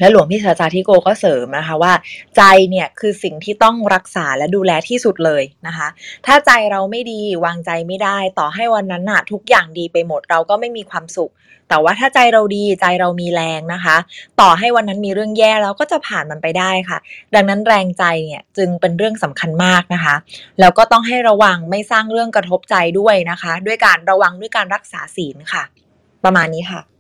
[0.01, 1.93] และหลวงพี่ชาจาธิโกก็เสริมนะคะว่า
[2.37, 5.89] ใจเนี่ยคือสิ่งที่ต้องรักษาและดูแลที่สุดเลยนะคะ
[6.27, 11.33] ถ้าใจเราไม่ดีวางใจไม่ได้ ต่อให้วันนั้นน่ะทุกอย่างดีไปหมดเราก็ไม่มีความสุข
[11.69, 13.97] แต่ว่าถ้าใจเราดีใจเรามีแรงนะคะ
[14.41, 16.99] ต่อให้วันนั้นมีเรื่องแย่เราก็จะผ่านมันไปได้ค่ะ
[17.35, 20.15] ดังนั้นแรงใจเนี่ยจึงเป็นเรื่องสำคัญมากนะคะ
[20.61, 25.63] แล้วก็ต้องให้ระวังไม่สร้างเรื่องกระทบใจด้วยนะคะ ด้วยการระวังด้วยการรักษาศีลค่ะ
[26.25, 26.94] ประมาณนี้ค่ะ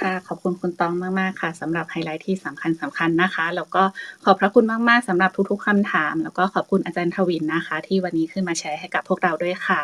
[0.00, 3.82] ค่ะขอบคุณคุณตองมากๆค่ะสำหรับไฮไลท์ที่สำคัญสำคัญนะคะ แล้วก็
[4.24, 9.82] ขอบพระคุณมากๆสำหรับทุกๆคำถาม แล้วก็ขอบคุณอาจารย์ทวินนะคะ ที่วันนี้ขึ้นมาแชร์ให้กับพวกเราด้วยค่ะ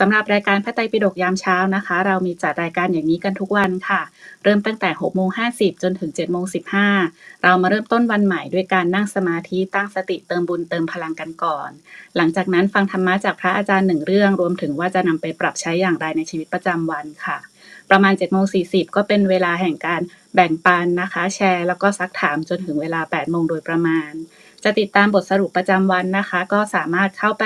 [0.00, 4.00] สำหรับรายการพระไตรปิฎกยามเช้านะคะ เรามีจัดรายการอย่างนี้กันทุกวันค่ะ
[4.44, 6.44] เริ่มตั้งแต่6โมง50 จนถึง7โมง
[6.94, 11.70] 15 เรามาเริ่มต้นวันใหม่ด้วยการนั่งสมาธิตั้งสติเติมบุญเติมพลังกันก่อน
[12.16, 17.38] หลังจากนั้นฟังธรรมะจากพระอาจารย์หนึ่งเรื่อง รวมถึงว่าจะนำไปปรับใช้อย่างไรในชีวิตประจำวันค่ะ
[17.90, 20.00] ประมาณ7โมง40ก็เป็นเวลาแห่งการ
[20.34, 24.12] แบ่งปันนะคะ แชร์แล้วก็ซักถามจนถึงเวลา8โมงโดยประมาณ
[24.64, 27.44] จะติดตามบทสรุปประจำวันนะคะ ก็สามารถเข้าไป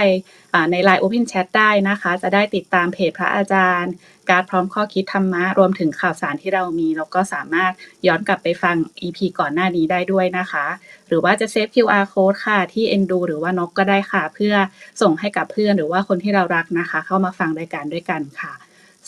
[0.70, 3.93] ใน Line Open Chat ได้นะคะ จะได้ติดตามเพจพระอาจารย์
[4.30, 7.72] การพร้อมข้อคิดธรรมะ รวมถึงข่าวสารที่เรามี แล้วก็สามารถ
[8.07, 10.66] ย้อนกลับไปฟัง EP ก่อนหน้านี้ได้ด้วยนะคะ
[11.09, 14.55] หรือว่าจะเซฟ QR code ค่ะที่ Endu หรือว่านกก็ได้ค่ะ เพื่อ
[15.03, 18.53] ส่งให้กับเพื่อนหรือว่าคนที่เรารักนะคะ เข้ามาฟังรายการด้วยกันค่ะ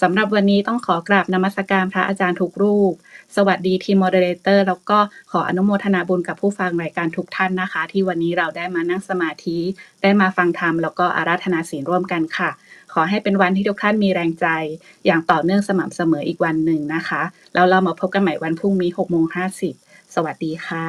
[0.03, 2.93] สำหรับวันนี้ต้องขอกราบนมัสการพระอาจารย์ทุกรูป
[3.37, 4.99] สวัสดีทีม moderator แล้วก็
[5.31, 9.59] ขออนุโมทนาบุญกับผู้ฟังรายการทุกท่านนะคะ ที่วันนี้เราได้มานั่งสมาธิ
[10.03, 12.51] ได้มาฟังธรรมแล้วก็อาราธนาศีลร่วมกันค่ะ
[12.93, 14.47] ขอให้เป็นวันที่ทุกท่านมีแรงใจ
[15.07, 17.23] อย่างต่อเนื่องสม่ำเสมออีกวันหนึ่งนะคะ
[17.55, 19.25] แล้วเรามาพบกันใหม่วันพรุ่งนี้6โมง
[19.71, 20.87] 50สวัสดีค่ะ